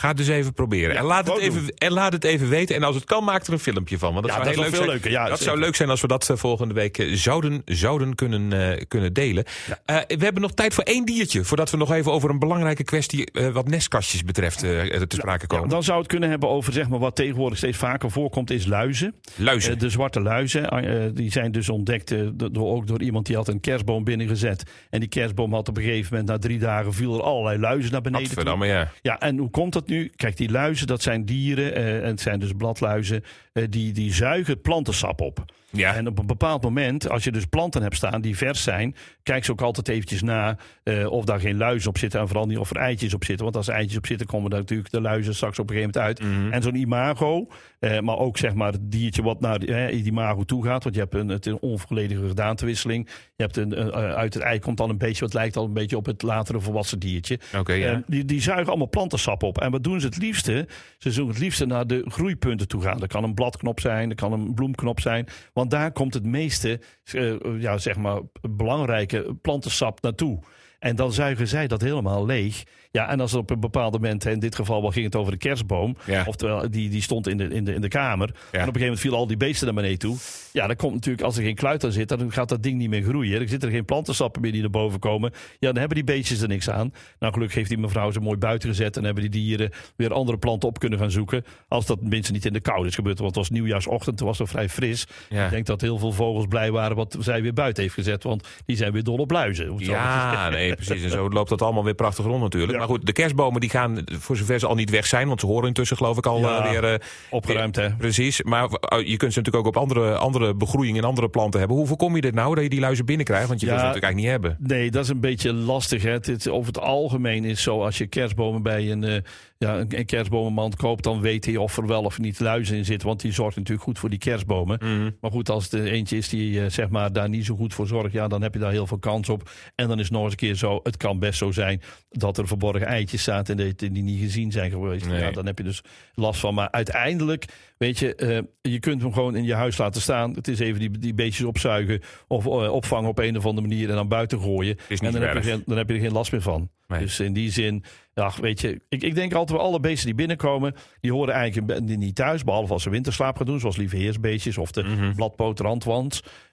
Ga 0.00 0.08
het 0.08 0.16
dus 0.16 0.28
even 0.28 0.52
proberen. 0.52 0.92
Ja, 0.94 0.98
en, 1.00 1.04
laat 1.06 1.26
het 1.28 1.38
even, 1.38 1.74
en 1.78 1.92
laat 1.92 2.12
het 2.12 2.24
even 2.24 2.48
weten. 2.48 2.76
En 2.76 2.82
als 2.82 2.94
het 2.94 3.04
kan, 3.04 3.24
maak 3.24 3.46
er 3.46 3.52
een 3.52 3.58
filmpje 3.58 3.98
van. 3.98 4.12
Want 4.14 4.26
dat 4.26 4.36
Ja, 4.36 4.42
zou 4.42 4.54
dat 4.54 4.54
heel 4.54 4.62
leuk 4.62 4.72
wel 4.72 4.86
zijn. 4.88 5.00
veel 5.00 5.10
leuker. 5.10 5.10
Ja, 5.22 5.28
dat 5.28 5.38
zeker. 5.38 5.52
zou 5.52 5.64
leuk 5.64 5.76
zijn 5.76 5.90
als 5.90 6.00
we 6.00 6.06
dat 6.06 6.30
eh, 6.30 6.36
volgende 6.36 6.74
week 6.74 6.98
eh, 6.98 7.14
zouden, 7.14 7.62
zouden 7.64 8.14
kunnen, 8.14 8.52
eh, 8.76 8.82
kunnen 8.88 9.12
delen. 9.12 9.44
We 9.86 10.04
hebben 10.24 10.42
nog 10.42 10.52
tijd 10.52 10.74
voor 10.74 10.84
één 10.84 11.04
diertje. 11.04 11.44
Voordat 11.44 11.70
we 11.70 11.76
nog 11.76 11.92
even 11.92 12.12
over 12.12 12.30
een 12.30 12.38
belangrijke 12.38 12.84
kwestie 12.84 13.28
wat 13.52 13.68
nestkastjes 13.68 14.24
betreft 14.24 14.58
te 14.58 15.04
sprake 15.08 15.46
komen. 15.46 15.68
Dan 15.68 15.82
zou 15.82 15.98
het 15.98 16.06
kunnen 16.08 16.30
hebben 16.30 16.48
over 16.48 16.72
zeg 16.72 16.88
maar, 16.88 16.98
wat 16.98 17.16
tegenwoordig 17.16 17.58
steeds 17.58 17.76
vaker 17.78 18.10
voorkomt, 18.10 18.50
is 18.50 18.66
luizen. 18.66 19.14
Luizen. 19.36 19.78
De 19.78 19.90
zwarte 19.90 20.20
luizen, 20.20 21.14
die 21.14 21.30
zijn 21.30 21.52
dus 21.52 21.68
ontdekt 21.68 22.08
do- 22.38 22.50
door, 22.50 22.74
ook 22.74 22.86
door 22.86 23.02
iemand 23.02 23.26
die 23.26 23.36
had 23.36 23.48
een 23.48 23.60
kerstboom 23.60 24.04
binnengezet. 24.04 24.62
En 24.90 25.00
die 25.00 25.08
kerstboom 25.08 25.52
had 25.54 25.68
op 25.68 25.76
een 25.76 25.82
gegeven 25.82 26.08
moment, 26.10 26.28
na 26.28 26.38
drie 26.38 26.58
dagen, 26.58 26.94
viel 26.94 27.14
er 27.14 27.22
allerlei 27.22 27.58
luizen 27.58 27.92
naar 27.92 28.00
beneden. 28.00 28.58
ja. 28.66 28.90
Ja, 29.02 29.18
en 29.20 29.38
hoe 29.38 29.50
komt 29.50 29.72
dat 29.72 29.88
nu? 29.90 30.10
Kijk, 30.16 30.36
die 30.36 30.50
luizen, 30.50 30.86
dat 30.86 31.02
zijn 31.02 31.24
dieren, 31.24 31.74
eh, 31.74 31.96
en 31.96 32.06
het 32.06 32.20
zijn 32.20 32.38
dus 32.40 32.52
bladluizen, 32.56 33.24
die, 33.52 33.92
die 33.92 34.14
zuigen 34.14 34.60
plantensap 34.60 35.20
op. 35.20 35.44
Ja. 35.70 35.94
En 35.94 36.06
op 36.06 36.18
een 36.18 36.26
bepaald 36.26 36.62
moment, 36.62 37.08
als 37.08 37.24
je 37.24 37.32
dus 37.32 37.44
planten 37.44 37.82
hebt 37.82 37.96
staan 37.96 38.20
die 38.20 38.36
vers 38.36 38.62
zijn, 38.62 38.94
kijk 39.22 39.44
ze 39.44 39.52
ook 39.52 39.60
altijd 39.60 39.88
eventjes 39.88 40.22
na 40.22 40.56
eh, 40.82 41.10
of 41.10 41.24
daar 41.24 41.40
geen 41.40 41.56
luizen 41.56 41.88
op 41.88 41.98
zitten 41.98 42.20
en 42.20 42.26
vooral 42.26 42.46
niet 42.46 42.58
of 42.58 42.70
er 42.70 42.76
eitjes 42.76 43.14
op 43.14 43.24
zitten. 43.24 43.44
Want 43.44 43.56
als 43.56 43.68
er 43.68 43.74
eitjes 43.74 43.96
op 43.96 44.06
zitten, 44.06 44.26
komen 44.26 44.50
daar 44.50 44.60
natuurlijk 44.60 44.90
de 44.90 45.00
luizen 45.00 45.34
straks 45.34 45.58
op 45.58 45.70
een 45.70 45.76
gegeven 45.76 46.00
moment 46.00 46.20
uit. 46.20 46.28
Mhm. 46.28 46.52
En 46.52 46.62
zo'n 46.62 46.74
imago, 46.74 47.46
eh, 47.78 48.00
maar 48.00 48.18
ook 48.18 48.38
zeg 48.38 48.54
maar 48.54 48.72
het 48.72 48.92
diertje 48.92 49.22
wat 49.22 49.40
naar 49.40 49.58
die, 49.58 49.74
eh, 49.74 50.04
imago 50.06 50.44
toe 50.44 50.64
gaat, 50.64 50.82
want 50.82 50.94
je 50.94 51.00
hebt 51.00 51.14
een, 51.14 51.28
het 51.28 51.46
een 51.46 51.60
onvolledige 51.60 52.28
gedaantewisseling. 52.28 53.08
Je 53.40 53.46
hebt 53.46 53.56
een, 53.56 53.74
eh, 53.74 54.14
uit 54.14 54.34
het 54.34 54.42
ei 54.42 54.58
komt 54.58 54.76
dan 54.76 54.90
een 54.90 54.98
beetje, 54.98 55.24
wat 55.24 55.34
lijkt 55.34 55.56
al 55.56 55.64
een 55.64 55.72
beetje 55.72 55.96
op 55.96 56.06
het 56.06 56.22
latere 56.22 56.60
volwassen 56.60 56.98
diertje. 56.98 57.38
Oké, 57.58 57.72
ja. 57.72 57.92
Eh, 57.92 57.98
die, 58.06 58.24
die 58.24 58.40
zuigen 58.40 58.68
allemaal 58.68 58.88
plantensap 58.88 59.42
op. 59.42 59.60
En 59.60 59.70
wat 59.70 59.84
doen 59.84 60.00
ze 60.00 60.06
het 60.06 60.16
liefste? 60.16 60.68
Ze 60.98 61.10
zullen 61.10 61.28
het 61.28 61.38
liefste 61.38 61.66
naar 61.66 61.86
de 61.86 62.04
groeipunten 62.08 62.68
toe 62.68 62.82
gaan. 62.82 62.98
Dat 62.98 63.08
kan 63.08 63.24
een 63.24 63.34
bladknop 63.40 63.80
zijn, 63.80 64.08
dat 64.08 64.18
kan 64.18 64.32
een 64.32 64.54
bloemknop 64.54 65.00
zijn. 65.00 65.26
Want 65.52 65.70
daar 65.70 65.92
komt 65.92 66.14
het 66.14 66.24
meeste, 66.24 66.80
eh, 67.04 67.34
ja, 67.58 67.78
zeg 67.78 67.96
maar, 67.96 68.20
belangrijke 68.40 69.34
plantensap 69.42 70.02
naartoe. 70.02 70.42
En 70.78 70.96
dan 70.96 71.12
zuigen 71.12 71.48
zij 71.48 71.66
dat 71.66 71.80
helemaal 71.80 72.26
leeg. 72.26 72.62
Ja, 72.92 73.08
en 73.08 73.20
als 73.20 73.30
het 73.30 73.40
op 73.40 73.50
een 73.50 73.60
bepaald 73.60 73.92
moment, 73.92 74.26
in 74.26 74.38
dit 74.38 74.54
geval 74.54 74.80
wel 74.80 74.90
ging 74.90 75.04
het 75.04 75.16
over 75.16 75.32
de 75.32 75.38
kerstboom. 75.38 75.96
Ja. 76.04 76.24
Oftewel, 76.26 76.70
die, 76.70 76.90
die 76.90 77.02
stond 77.02 77.28
in 77.28 77.36
de, 77.36 77.48
in, 77.48 77.64
de, 77.64 77.74
in 77.74 77.80
de 77.80 77.88
kamer. 77.88 78.28
En 78.28 78.34
op 78.34 78.52
een 78.52 78.60
gegeven 78.60 78.80
moment 78.80 79.00
vielen 79.00 79.18
al 79.18 79.26
die 79.26 79.36
beesten 79.36 79.66
naar 79.66 79.74
beneden 79.74 79.98
toe. 79.98 80.16
Ja, 80.52 80.66
dan 80.66 80.76
komt 80.76 80.94
natuurlijk, 80.94 81.24
als 81.24 81.36
er 81.36 81.42
geen 81.42 81.54
kluit 81.54 81.84
aan 81.84 81.92
zit, 81.92 82.08
dan 82.08 82.32
gaat 82.32 82.48
dat 82.48 82.62
ding 82.62 82.78
niet 82.78 82.88
meer 82.88 83.02
groeien. 83.02 83.38
Dan 83.38 83.48
zitten 83.48 83.68
er 83.68 83.74
geen 83.74 83.84
plantensappen 83.84 84.42
meer 84.42 84.52
die 84.52 84.60
naar 84.60 84.70
boven 84.70 84.98
komen. 84.98 85.30
Ja, 85.58 85.68
dan 85.68 85.76
hebben 85.76 85.94
die 85.94 86.04
beestjes 86.04 86.40
er 86.40 86.48
niks 86.48 86.70
aan. 86.70 86.92
Nou, 87.18 87.32
gelukkig 87.32 87.56
heeft 87.56 87.68
die 87.68 87.78
mevrouw 87.78 88.10
ze 88.10 88.20
mooi 88.20 88.38
buiten 88.38 88.68
gezet. 88.68 88.96
En 88.96 89.04
hebben 89.04 89.22
die 89.22 89.30
dieren 89.30 89.70
weer 89.96 90.12
andere 90.12 90.38
planten 90.38 90.68
op 90.68 90.78
kunnen 90.78 90.98
gaan 90.98 91.10
zoeken. 91.10 91.44
Als 91.68 91.86
dat 91.86 92.00
minstens 92.00 92.30
niet 92.30 92.46
in 92.46 92.52
de 92.52 92.60
kou 92.60 92.86
is 92.86 92.94
gebeurd. 92.94 93.18
Want 93.18 93.28
het 93.34 93.38
was 93.38 93.50
nieuwjaarsochtend, 93.50 94.18
het 94.18 94.28
was 94.28 94.38
nog 94.38 94.48
vrij 94.48 94.68
fris. 94.68 95.06
Ja. 95.28 95.44
Ik 95.44 95.50
denk 95.50 95.66
dat 95.66 95.80
heel 95.80 95.98
veel 95.98 96.12
vogels 96.12 96.46
blij 96.46 96.70
waren 96.70 96.96
wat 96.96 97.16
zij 97.20 97.42
weer 97.42 97.52
buiten 97.52 97.82
heeft 97.82 97.94
gezet. 97.94 98.22
Want 98.22 98.48
die 98.66 98.76
zijn 98.76 98.92
weer 98.92 99.04
dol 99.04 99.16
op 99.16 99.30
luizen. 99.30 99.74
Het 99.74 99.86
Ja, 99.86 100.48
nee, 100.48 100.74
precies. 100.74 101.02
En 101.02 101.10
zo 101.10 101.28
loopt 101.28 101.48
dat 101.48 101.62
allemaal 101.62 101.84
weer 101.84 101.94
prachtig 101.94 102.24
rond 102.24 102.42
natuurlijk. 102.42 102.79
Maar 102.80 102.88
goed, 102.88 103.06
de 103.06 103.12
kerstbomen 103.12 103.60
die 103.60 103.70
gaan, 103.70 104.04
voor 104.18 104.36
zover 104.36 104.58
ze 104.58 104.66
al 104.66 104.74
niet 104.74 104.90
weg 104.90 105.06
zijn... 105.06 105.28
want 105.28 105.40
ze 105.40 105.46
horen 105.46 105.68
intussen 105.68 105.96
geloof 105.96 106.16
ik 106.18 106.26
al 106.26 106.38
Ja, 106.38 106.64
eh, 106.64 106.70
weer... 106.70 106.84
eh, 106.92 106.98
Opgeruimd, 107.30 107.76
hè? 107.76 107.90
Precies, 107.90 108.42
maar 108.42 108.64
eh, 108.70 108.98
je 109.08 109.16
kunt 109.16 109.32
ze 109.32 109.38
natuurlijk 109.38 109.56
ook 109.56 109.74
op 109.76 109.82
andere, 109.82 110.16
andere 110.16 110.54
begroeiing 110.54 110.98
en 110.98 111.04
andere 111.04 111.28
planten 111.28 111.58
hebben. 111.60 111.76
Hoe 111.76 111.86
voorkom 111.86 112.14
je 112.14 112.20
dit 112.20 112.34
nou, 112.34 112.54
dat 112.54 112.64
je 112.64 112.70
die 112.70 112.80
luizen 112.80 113.06
binnenkrijgt? 113.06 113.48
Want 113.48 113.60
je 113.60 113.66
wil 113.66 113.74
ze 113.78 113.80
Ja. 113.82 113.86
natuurlijk 113.88 114.14
eigenlijk 114.14 114.42
niet 114.42 114.56
hebben. 114.58 114.76
Nee, 114.76 114.90
dat 114.90 115.04
is 115.04 115.10
een 115.10 115.20
beetje 115.20 115.52
lastig. 115.52 116.02
Hè. 116.02 116.10
Het, 116.10 116.48
over 116.48 116.66
het 116.72 116.80
algemeen 116.82 117.44
is 117.44 117.62
zo, 117.62 117.84
als 117.84 117.98
je 117.98 118.06
kerstbomen 118.06 118.62
bij 118.62 118.90
een, 118.90 119.24
ja, 119.64 119.84
een, 119.88 120.06
kerstbomenmand 120.06 120.76
koopt, 120.76 121.04
dan 121.04 121.20
weet 121.20 121.44
hij 121.44 121.56
of 121.56 121.76
er 121.76 121.86
wel 121.86 122.02
of 122.02 122.18
niet 122.18 122.40
luizen 122.40 122.76
in 122.76 122.84
zitten. 122.84 123.08
Want 123.08 123.20
die 123.20 123.32
zorgt 123.32 123.56
natuurlijk 123.56 123.84
goed 123.84 123.98
voor 123.98 124.10
die 124.10 124.18
kerstbomen. 124.18 124.78
Mhm. 124.82 125.10
Maar 125.20 125.30
goed, 125.30 125.48
als 125.48 125.72
er 125.72 125.86
eentje 125.86 126.16
is 126.16 126.28
die 126.28 126.60
eh, 126.60 126.70
zeg 126.70 126.88
maar, 126.88 127.12
daar 127.12 127.28
niet 127.28 127.44
zo 127.44 127.56
goed 127.56 127.74
voor 127.74 127.86
zorgt, 127.86 128.12
ja, 128.12 128.28
dan 128.28 128.42
heb 128.42 128.54
je 128.54 128.60
daar 128.60 128.70
heel 128.70 128.86
veel 128.86 128.98
kans 128.98 129.28
op. 129.28 129.50
En 129.74 129.88
dan 129.88 129.98
is 129.98 130.04
het 130.04 130.12
nog 130.12 130.22
eens 130.22 130.32
een 130.32 130.38
keer 130.38 130.54
zo, 130.54 130.80
het 130.82 130.96
kan 130.96 131.18
best 131.18 131.38
zo 131.38 131.50
zijn 131.50 131.82
dat 132.10 132.38
er 132.38 132.46
verborgen 132.46 132.86
eitjes 132.86 133.22
zaten 133.22 133.58
en 133.58 133.74
die, 133.76 133.90
die 133.92 134.02
niet 134.02 134.20
gezien 134.20 134.52
zijn 134.52 134.70
geweest. 134.70 135.06
Nee. 135.06 135.20
Ja, 135.20 135.30
dan 135.30 135.46
heb 135.46 135.58
je 135.58 135.64
dus 135.64 135.82
last 136.14 136.40
van. 136.40 136.54
Maar 136.54 136.70
uiteindelijk, 136.70 137.44
weet 137.78 137.98
je, 137.98 138.14
eh, 138.14 138.38
je 138.72 138.78
kunt 138.78 139.02
hem 139.02 139.12
gewoon 139.12 139.36
in 139.36 139.44
je 139.44 139.54
huis 139.54 139.78
laten 139.78 140.00
staan. 140.00 140.34
Het 140.34 140.48
is 140.48 140.58
even 140.58 140.80
die, 140.80 140.98
die 140.98 141.14
beestjes 141.14 141.46
opzuigen 141.46 142.00
of 142.28 142.46
eh, 142.46 142.72
opvangen 142.72 143.08
op 143.08 143.18
een 143.18 143.36
of 143.36 143.46
andere 143.46 143.66
manier 143.66 143.88
en 143.88 143.94
dan 143.94 144.08
buiten 144.08 144.40
gooien. 144.40 144.76
en 144.88 145.12
dan 145.12 145.22
heb, 145.22 145.34
je 145.34 145.42
geen, 145.42 145.62
dan 145.66 145.76
heb 145.76 145.88
je 145.88 145.94
er 145.94 146.00
geen 146.00 146.12
last 146.12 146.32
meer 146.32 146.42
van. 146.42 146.70
Nee. 146.90 147.00
Dus 147.00 147.20
in 147.20 147.32
die 147.32 147.50
zin, 147.50 147.84
ja, 148.20 148.32
weet 148.40 148.60
je, 148.60 148.80
ik, 148.88 149.02
ik 149.02 149.14
denk 149.14 149.34
altijd 149.34 149.58
wel 149.58 149.66
alle 149.66 149.80
beesten 149.80 150.06
die 150.06 150.14
binnenkomen, 150.14 150.74
die 151.00 151.12
horen 151.12 151.34
eigenlijk 151.34 151.80
niet 151.80 152.14
thuis, 152.14 152.44
behalve 152.44 152.72
als 152.72 152.82
ze 152.82 152.90
winterslaap 152.90 153.36
gaan 153.36 153.46
doen, 153.46 153.60
zoals 153.60 153.76
lieve 153.76 153.96
heersbeestjes 153.96 154.58
of 154.58 154.70
de 154.70 155.12
bladpoot. 155.16 155.58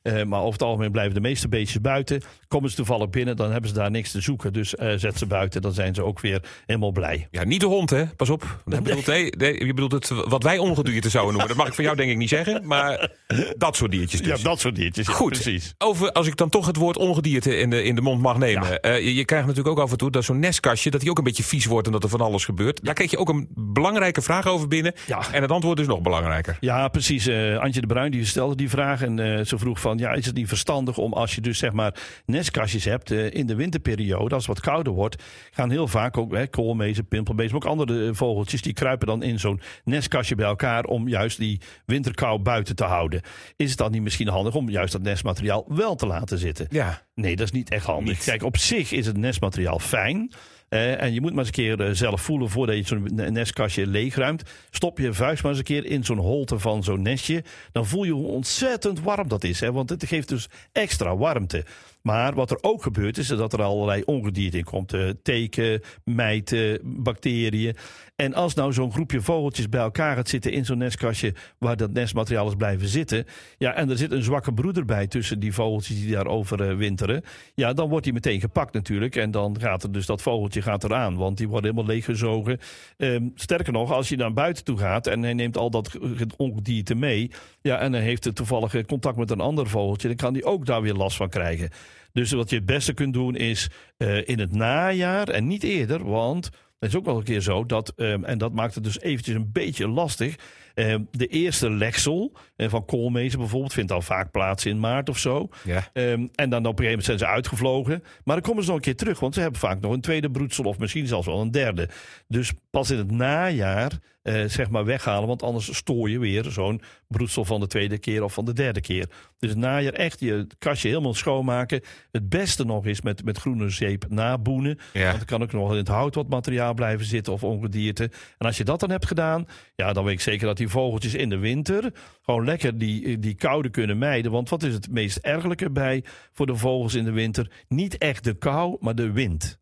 Eh, 0.01 0.23
maar 0.23 0.39
over 0.39 0.51
het 0.51 0.61
algemeen 0.61 0.91
blijven 0.91 1.13
de 1.13 1.21
meeste 1.21 1.47
beestjes 1.47 1.81
buiten. 1.81 2.21
Komen 2.47 2.69
ze 2.69 2.75
toevallig 2.75 3.09
binnen, 3.09 3.35
dan 3.35 3.51
hebben 3.51 3.69
ze 3.69 3.75
daar 3.75 3.91
niks 3.91 4.11
te 4.11 4.21
zoeken. 4.21 4.53
Dus 4.53 4.75
eh, 4.75 4.93
zet 4.95 5.17
ze 5.17 5.25
buiten, 5.25 5.61
dan 5.61 5.73
zijn 5.73 5.95
ze 5.95 6.03
ook 6.03 6.19
weer 6.19 6.41
helemaal 6.65 6.91
blij. 6.91 7.27
Ja, 7.31 7.43
niet 7.43 7.59
de 7.59 7.65
hond, 7.65 7.89
hè? 7.89 8.05
Pas 8.05 8.29
op. 8.29 8.61
Je 8.65 8.81
bedoelt, 8.81 9.05
nee, 9.05 9.31
nee, 9.37 9.65
je 9.65 9.73
bedoelt 9.73 9.91
het 9.91 10.07
wat 10.27 10.43
wij 10.43 10.57
ongedierte 10.57 11.09
zouden 11.09 11.33
noemen. 11.33 11.49
Dat 11.49 11.57
mag 11.57 11.67
ik 11.67 11.73
van 11.73 11.83
jou 11.83 11.95
denk 11.95 12.11
ik 12.11 12.17
niet 12.17 12.29
zeggen, 12.29 12.67
maar 12.67 13.11
dat 13.57 13.75
soort 13.75 13.91
diertjes 13.91 14.21
dus. 14.21 14.41
Ja, 14.41 14.49
dat 14.49 14.59
soort 14.59 14.75
diertjes. 14.75 15.07
ja, 15.07 15.13
Goed. 15.13 15.31
precies. 15.31 15.73
Over, 15.77 16.11
als 16.11 16.27
ik 16.27 16.35
dan 16.35 16.49
toch 16.49 16.65
het 16.65 16.75
woord 16.75 16.97
ongedierte 16.97 17.57
in 17.57 17.69
de, 17.69 17.83
in 17.83 17.95
de 17.95 18.01
mond 18.01 18.21
mag 18.21 18.37
nemen. 18.37 18.81
Eh, 18.81 18.99
je, 18.99 19.15
je 19.15 19.25
krijgt 19.25 19.47
natuurlijk 19.47 19.77
ook 19.77 19.83
af 19.83 19.91
en 19.91 19.97
toe 19.97 20.11
dat 20.11 20.23
zo'n 20.23 20.39
nestkastje... 20.39 20.89
dat 20.89 21.01
die 21.01 21.09
ook 21.09 21.17
een 21.17 21.23
beetje 21.23 21.43
vies 21.57 21.65
wordt 21.65 21.87
en 21.87 21.93
dat 21.93 22.03
er 22.03 22.09
van 22.09 22.21
alles 22.21 22.45
gebeurt. 22.45 22.83
Daar 22.83 22.93
kreeg 22.93 23.11
je 23.11 23.17
ook 23.17 23.29
een 23.29 23.47
belangrijke 23.55 24.21
vraag 24.21 24.47
over 24.47 24.67
binnen. 24.67 24.93
Ja. 25.07 25.31
En 25.31 25.41
het 25.41 25.51
antwoord 25.51 25.79
is 25.79 25.87
nog 25.87 26.01
belangrijker. 26.01 26.57
Ja, 26.59 26.87
precies. 26.87 27.27
Eh, 27.27 27.57
Antje 27.57 27.81
de 27.81 27.87
Bruin 27.87 28.11
die 28.11 28.25
stelde 28.25 28.55
die 28.55 28.69
vraag 28.69 29.01
en 29.01 29.19
eh, 29.19 29.45
ze 29.45 29.57
vroeg 29.57 29.79
van... 29.79 29.97
ja, 29.97 30.11
is 30.11 30.25
het 30.25 30.35
niet 30.35 30.47
verstandig 30.47 30.97
om 30.97 31.13
als 31.13 31.35
je 31.35 31.41
dus 31.41 31.57
zeg 31.57 31.71
maar 31.71 31.93
nestkastjes 32.25 32.85
hebt... 32.85 33.11
eh, 33.11 33.33
in 33.33 33.47
de 33.47 33.55
winterperiode, 33.55 34.35
als 34.35 34.47
het 34.47 34.55
wat 34.55 34.65
kouder 34.65 34.93
wordt... 34.93 35.23
gaan 35.51 35.69
heel 35.69 35.87
vaak 35.87 36.17
ook 36.17 36.33
hè, 36.33 36.47
koolmezen, 36.47 37.07
pimpelmezen... 37.07 37.51
maar 37.51 37.61
ook 37.61 37.69
andere 37.69 38.15
vogeltjes, 38.15 38.61
die 38.61 38.73
kruipen 38.73 39.07
dan 39.07 39.23
in 39.23 39.39
zo'n 39.39 39.61
nestkastje 39.83 40.35
bij 40.35 40.45
elkaar... 40.45 40.83
om 40.83 41.07
juist 41.07 41.37
die 41.37 41.61
winterkou 41.85 42.39
buiten 42.39 42.75
te 42.75 42.83
houden. 42.83 43.21
Is 43.55 43.69
het 43.69 43.77
dan 43.77 43.91
niet 43.91 44.01
misschien 44.01 44.27
handig 44.27 44.55
om 44.55 44.69
juist 44.69 44.91
dat 44.91 45.01
nestmateriaal 45.01 45.65
wel 45.67 45.95
te 45.95 46.07
laten 46.07 46.37
zitten? 46.37 46.67
Ja. 46.69 47.01
Nee, 47.15 47.35
dat 47.35 47.45
is 47.45 47.51
niet 47.51 47.69
echt 47.69 47.85
handig. 47.85 48.13
Niet. 48.13 48.23
Kijk, 48.23 48.43
op 48.43 48.57
zich 48.57 48.91
is 48.91 49.05
het 49.05 49.17
nestmateriaal 49.17 49.79
fijn. 49.79 50.31
Eh, 50.69 51.01
en 51.01 51.13
je 51.13 51.21
moet 51.21 51.29
maar 51.29 51.39
eens 51.39 51.47
een 51.47 51.53
keer 51.53 51.81
eh, 51.81 51.93
zelf 51.93 52.21
voelen 52.21 52.49
voordat 52.49 52.75
je 52.75 52.83
zo'n 52.85 53.07
ne- 53.13 53.29
nestkastje 53.29 53.87
leegruimt. 53.87 54.43
Stop 54.71 54.97
je 54.97 55.13
vuist 55.13 55.41
maar 55.41 55.51
eens 55.51 55.59
een 55.59 55.65
keer 55.65 55.85
in 55.85 56.03
zo'n 56.05 56.17
holte 56.17 56.59
van 56.59 56.83
zo'n 56.83 57.01
nestje. 57.01 57.43
Dan 57.71 57.85
voel 57.85 58.03
je 58.03 58.11
hoe 58.11 58.27
ontzettend 58.27 59.01
warm 59.01 59.27
dat 59.27 59.43
is. 59.43 59.59
Hè? 59.59 59.71
Want 59.71 59.89
het 59.89 60.05
geeft 60.05 60.29
dus 60.29 60.47
extra 60.71 61.17
warmte. 61.17 61.65
Maar 62.07 62.33
wat 62.33 62.51
er 62.51 62.57
ook 62.61 62.83
gebeurt 62.83 63.17
is 63.17 63.27
dat 63.27 63.53
er 63.53 63.61
allerlei 63.61 64.01
ongedierte 64.05 64.57
in 64.57 64.63
komt. 64.63 64.93
Eh, 64.93 65.09
teken, 65.23 65.81
mijten, 66.03 66.79
bacteriën. 66.83 67.75
En 68.15 68.33
als 68.33 68.53
nou 68.53 68.73
zo'n 68.73 68.91
groepje 68.91 69.21
vogeltjes 69.21 69.69
bij 69.69 69.81
elkaar 69.81 70.15
gaat 70.15 70.29
zitten 70.29 70.51
in 70.51 70.65
zo'n 70.65 70.77
nestkastje... 70.77 71.33
waar 71.57 71.77
dat 71.77 71.91
nestmateriaal 71.91 72.47
is 72.47 72.55
blijven 72.55 72.87
zitten... 72.87 73.25
ja, 73.57 73.73
en 73.73 73.89
er 73.89 73.97
zit 73.97 74.11
een 74.11 74.23
zwakke 74.23 74.53
broeder 74.53 74.85
bij 74.85 75.07
tussen 75.07 75.39
die 75.39 75.53
vogeltjes 75.53 75.99
die 75.99 76.11
daar 76.11 76.27
over 76.27 76.69
eh, 76.69 76.75
winteren... 76.75 77.23
ja, 77.55 77.73
dan 77.73 77.89
wordt 77.89 78.03
die 78.03 78.13
meteen 78.13 78.39
gepakt 78.39 78.73
natuurlijk. 78.73 79.15
En 79.15 79.31
dan 79.31 79.59
gaat 79.59 79.83
er 79.83 79.91
dus 79.91 80.05
dat 80.05 80.21
vogeltje 80.21 80.61
gaat 80.61 80.83
eraan, 80.83 81.15
want 81.15 81.37
die 81.37 81.47
wordt 81.47 81.63
helemaal 81.63 81.85
leeggezogen. 81.85 82.59
Ehm, 82.97 83.23
sterker 83.35 83.73
nog, 83.73 83.91
als 83.91 84.09
je 84.09 84.15
naar 84.17 84.33
buiten 84.33 84.63
toe 84.63 84.77
gaat 84.77 85.07
en 85.07 85.23
hij 85.23 85.33
neemt 85.33 85.57
al 85.57 85.69
dat 85.69 85.89
ge- 85.89 86.15
ge- 86.15 86.27
ongedierte 86.37 86.95
mee... 86.95 87.31
ja, 87.61 87.79
en 87.79 87.93
hij 87.93 88.01
heeft 88.01 88.23
het 88.23 88.35
toevallig 88.35 88.85
contact 88.85 89.17
met 89.17 89.31
een 89.31 89.41
ander 89.41 89.67
vogeltje... 89.67 90.07
dan 90.07 90.17
kan 90.17 90.33
hij 90.33 90.43
ook 90.43 90.65
daar 90.65 90.81
weer 90.81 90.93
last 90.93 91.17
van 91.17 91.29
krijgen. 91.29 91.69
Dus 92.13 92.31
wat 92.31 92.49
je 92.49 92.55
het 92.55 92.65
beste 92.65 92.93
kunt 92.93 93.13
doen 93.13 93.35
is 93.35 93.69
eh, 93.97 94.27
in 94.27 94.39
het 94.39 94.51
najaar 94.51 95.27
en 95.29 95.47
niet 95.47 95.63
eerder, 95.63 96.09
want 96.09 96.49
het 96.79 96.89
is 96.89 96.95
ook 96.95 97.05
wel 97.05 97.17
een 97.17 97.23
keer 97.23 97.41
zo 97.41 97.65
dat, 97.65 97.93
ehm, 97.95 98.23
en 98.23 98.37
dat 98.37 98.53
maakt 98.53 98.75
het 98.75 98.83
dus 98.83 98.99
eventjes 98.99 99.35
een 99.35 99.51
beetje 99.51 99.87
lastig. 99.87 100.35
Eh, 100.73 100.95
de 101.11 101.27
eerste 101.27 101.69
leksel 101.69 102.31
eh, 102.55 102.69
van 102.69 102.85
koolmezen 102.85 103.39
bijvoorbeeld 103.39 103.73
vindt 103.73 103.91
al 103.91 104.01
vaak 104.01 104.31
plaats 104.31 104.65
in 104.65 104.79
maart 104.79 105.09
of 105.09 105.17
zo. 105.17 105.49
Ja. 105.63 105.89
Ehm, 105.93 106.27
en 106.35 106.49
dan 106.49 106.65
op 106.65 106.79
een 106.79 106.85
gegeven 106.85 106.85
moment 106.85 107.03
zijn 107.05 107.17
ze 107.17 107.27
uitgevlogen. 107.27 108.03
Maar 108.23 108.35
dan 108.35 108.45
komen 108.45 108.63
ze 108.63 108.67
nog 108.67 108.77
een 108.77 108.83
keer 108.83 108.95
terug, 108.95 109.19
want 109.19 109.33
ze 109.33 109.41
hebben 109.41 109.59
vaak 109.59 109.79
nog 109.79 109.91
een 109.91 110.01
tweede 110.01 110.31
broedsel 110.31 110.63
of 110.63 110.77
misschien 110.79 111.07
zelfs 111.07 111.27
wel 111.27 111.41
een 111.41 111.51
derde. 111.51 111.89
Dus 112.27 112.53
pas 112.69 112.91
in 112.91 112.97
het 112.97 113.11
najaar 113.11 113.91
eh, 114.27 114.43
zeg 114.47 114.69
maar 114.69 114.85
weghalen, 114.85 115.27
want 115.27 115.43
anders 115.43 115.75
stoor 115.75 116.09
je 116.09 116.19
weer 116.19 116.43
zo'n 116.43 116.81
broedsel 117.07 117.45
van 117.45 117.59
de 117.59 117.67
tweede 117.67 117.97
keer 117.97 118.23
of 118.23 118.33
van 118.33 118.45
de 118.45 118.53
derde 118.53 118.81
keer. 118.81 119.09
Dus 119.39 119.49
het 119.49 119.59
najaar 119.59 119.93
echt 119.93 120.19
je 120.19 120.47
kastje 120.59 120.87
helemaal 120.87 121.13
schoonmaken. 121.13 121.81
Het 122.11 122.29
beste 122.29 122.65
nog 122.65 122.85
is 122.85 123.01
met, 123.01 123.23
met 123.23 123.37
groene 123.37 123.69
zeep 123.69 124.05
naboenen. 124.09 124.79
Ja. 124.93 125.07
Want 125.07 125.19
er 125.19 125.25
kan 125.25 125.41
ook 125.41 125.51
nog 125.51 125.71
in 125.71 125.77
het 125.77 125.87
hout 125.87 126.15
wat 126.15 126.29
materiaal 126.29 126.73
blijven 126.73 127.05
zitten 127.05 127.33
of 127.33 127.43
ongedierte. 127.43 128.03
En 128.37 128.45
als 128.45 128.57
je 128.57 128.63
dat 128.63 128.79
dan 128.79 128.91
hebt 128.91 129.05
gedaan, 129.05 129.45
ja, 129.75 129.93
dan 129.93 130.03
weet 130.03 130.13
ik 130.13 130.21
zeker 130.21 130.47
dat 130.47 130.57
die 130.57 130.67
vogeltjes 130.67 131.13
in 131.13 131.29
de 131.29 131.37
winter 131.37 131.93
gewoon 132.21 132.45
lekker 132.45 132.77
die, 132.77 133.19
die 133.19 133.35
koude 133.35 133.69
kunnen 133.69 133.97
mijden. 133.97 134.31
Want 134.31 134.49
wat 134.49 134.63
is 134.63 134.73
het 134.73 134.91
meest 134.91 135.17
ergelijke 135.17 135.71
bij 135.71 136.03
voor 136.31 136.45
de 136.45 136.55
vogels 136.55 136.93
in 136.93 137.03
de 137.03 137.11
winter? 137.11 137.51
Niet 137.67 137.97
echt 137.97 138.23
de 138.23 138.33
kou, 138.33 138.77
maar 138.79 138.95
de 138.95 139.11
wind. 139.11 139.59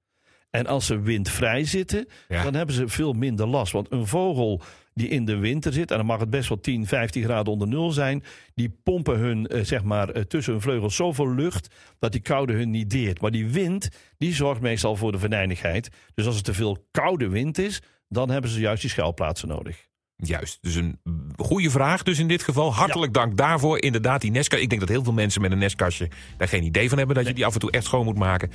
En 0.57 0.67
als 0.67 0.85
ze 0.85 0.99
windvrij 0.99 1.65
zitten, 1.65 2.07
Ja. 2.27 2.43
dan 2.43 2.53
hebben 2.53 2.75
ze 2.75 2.87
veel 2.87 3.13
minder 3.13 3.47
last. 3.47 3.71
Want 3.71 3.91
een 3.91 4.07
vogel 4.07 4.61
die 4.93 5.07
in 5.07 5.25
de 5.25 5.35
winter 5.37 5.73
zit, 5.73 5.91
en 5.91 5.97
dan 5.97 6.05
mag 6.05 6.19
het 6.19 6.29
best 6.29 6.49
wel 6.49 6.59
10, 6.59 6.87
15 6.87 7.23
graden 7.23 7.53
onder 7.53 7.67
nul 7.67 7.91
zijn, 7.91 8.23
die 8.53 8.77
pompen 8.83 9.17
hun, 9.17 9.47
eh, 9.47 9.63
zeg 9.63 9.83
maar, 9.83 10.09
eh, 10.09 10.21
tussen 10.23 10.53
hun 10.53 10.61
vleugels 10.61 10.95
zoveel 10.95 11.33
lucht 11.33 11.75
dat 11.99 12.11
die 12.11 12.21
koude 12.21 12.53
hun 12.53 12.69
niet 12.71 12.89
deert. 12.89 13.21
Maar 13.21 13.31
die 13.31 13.47
wind, 13.49 13.89
die 14.17 14.33
zorgt 14.33 14.61
meestal 14.61 14.95
voor 14.95 15.11
de 15.11 15.19
venijnigheid. 15.19 15.89
Dus 16.13 16.25
als 16.25 16.35
het 16.35 16.45
te 16.45 16.53
veel 16.53 16.85
koude 16.91 17.29
wind 17.29 17.57
is, 17.57 17.81
dan 18.09 18.29
hebben 18.29 18.49
ze 18.49 18.59
juist 18.59 18.81
die 18.81 18.89
schuilplaatsen 18.91 19.47
nodig. 19.47 19.87
Juist, 20.17 20.57
dus 20.61 20.75
een 20.75 20.99
goede 21.37 21.69
vraag. 21.69 22.03
Dus 22.03 22.19
in 22.19 22.27
dit 22.27 22.43
geval, 22.43 22.73
hartelijk 22.73 23.13
dank 23.13 23.37
daarvoor. 23.37 23.81
Inderdaad, 23.81 24.21
die 24.21 24.31
nestkast. 24.31 24.61
Ik 24.61 24.69
denk 24.69 24.81
dat 24.81 24.89
heel 24.89 25.03
veel 25.03 25.13
mensen 25.13 25.41
met 25.41 25.51
een 25.51 25.57
nestkastje 25.57 26.09
daar 26.37 26.47
geen 26.47 26.63
idee 26.63 26.89
van 26.89 26.97
hebben 26.97 27.15
dat 27.15 27.27
je 27.27 27.33
die 27.33 27.45
af 27.45 27.53
en 27.53 27.59
toe 27.59 27.71
echt 27.71 27.83
schoon 27.83 28.05
moet 28.05 28.17
maken. 28.17 28.51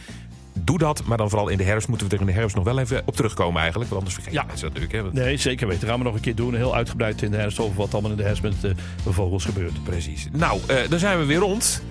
Doe 0.53 0.79
dat, 0.79 1.03
maar 1.05 1.17
dan 1.17 1.29
vooral 1.31 1.49
in 1.49 1.57
de 1.59 1.65
herfst 1.65 1.89
moeten 1.89 2.09
we 2.09 2.15
er 2.15 2.21
in 2.21 2.27
de 2.27 2.33
herfst 2.33 2.57
nog 2.57 2.65
wel 2.65 2.79
even 2.79 3.03
op 3.05 3.17
terugkomen 3.17 3.61
eigenlijk. 3.61 3.91
Want 3.91 4.03
anders 4.03 4.23
vergeten 4.23 4.41
Ja. 4.41 4.47
mensen 4.49 4.73
dat 4.73 4.81
natuurlijk. 4.83 5.15
Hè? 5.17 5.23
Nee, 5.23 5.37
zeker 5.37 5.67
weten. 5.69 5.89
Gaan 5.89 5.99
we 5.99 6.05
nog 6.05 6.15
een 6.15 6.21
keer 6.21 6.35
doen. 6.35 6.55
Heel 6.55 6.75
uitgebreid 6.75 7.23
in 7.23 7.31
de 7.31 7.37
herfst 7.37 7.59
over 7.59 7.77
wat 7.77 7.93
allemaal 7.93 8.11
in 8.11 8.17
de 8.17 8.23
herfst 8.23 8.43
met 8.43 8.55
eh, 8.65 8.71
de 9.05 9.13
vogels 9.13 9.45
gebeurt. 9.45 9.83
Precies. 9.85 10.29
Nou, 10.33 10.61
eh, 10.67 10.77
dan 10.89 10.99
zijn 10.99 11.19
we 11.19 11.25
weer 11.25 11.39
rond. 11.39 11.83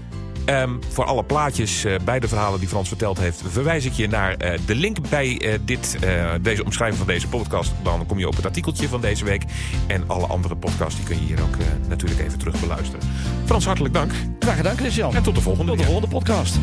Ehm, 0.45 0.69
voor 0.89 1.05
alle 1.05 1.23
plaatjes 1.23 1.83
eh, 1.83 1.95
bij 2.05 2.19
de 2.19 2.27
verhalen 2.27 2.59
die 2.59 2.67
Frans 2.69 2.87
verteld 2.87 3.19
heeft, 3.19 3.43
verwijs 3.47 3.85
ik 3.85 3.91
je 3.93 4.07
naar 4.07 4.33
eh, 4.35 4.59
de 4.65 4.75
link 4.75 5.09
bij 5.09 5.37
eh, 5.41 5.59
dit, 5.65 5.97
eh, 6.01 6.29
deze 6.41 6.63
omschrijving 6.65 6.97
van 6.99 7.07
deze 7.07 7.27
podcast. 7.27 7.71
Dan 7.83 8.05
kom 8.05 8.19
je 8.19 8.27
op 8.27 8.35
het 8.35 8.45
artikeltje 8.45 8.87
van 8.87 9.01
deze 9.01 9.25
week. 9.25 9.43
En 9.87 10.03
alle 10.07 10.25
andere 10.27 10.55
podcasts 10.55 10.95
die 10.95 11.05
kun 11.05 11.15
je 11.15 11.21
hier 11.25 11.41
ook 11.41 11.55
eh, 11.55 11.65
natuurlijk 11.87 12.19
even 12.21 12.39
terug 12.39 12.59
beluisteren. 12.59 12.99
Frans, 13.45 13.65
hartelijk 13.65 13.93
dank. 13.93 14.11
Graag 14.39 14.55
gedaan, 14.55 14.77
Christian. 14.77 15.15
En 15.15 15.23
tot 15.23 15.35
de 15.35 15.41
volgende 15.41 15.71
Tot 15.71 15.79
de 15.79 15.85
volgende 15.85 16.07
podcast. 16.09 16.55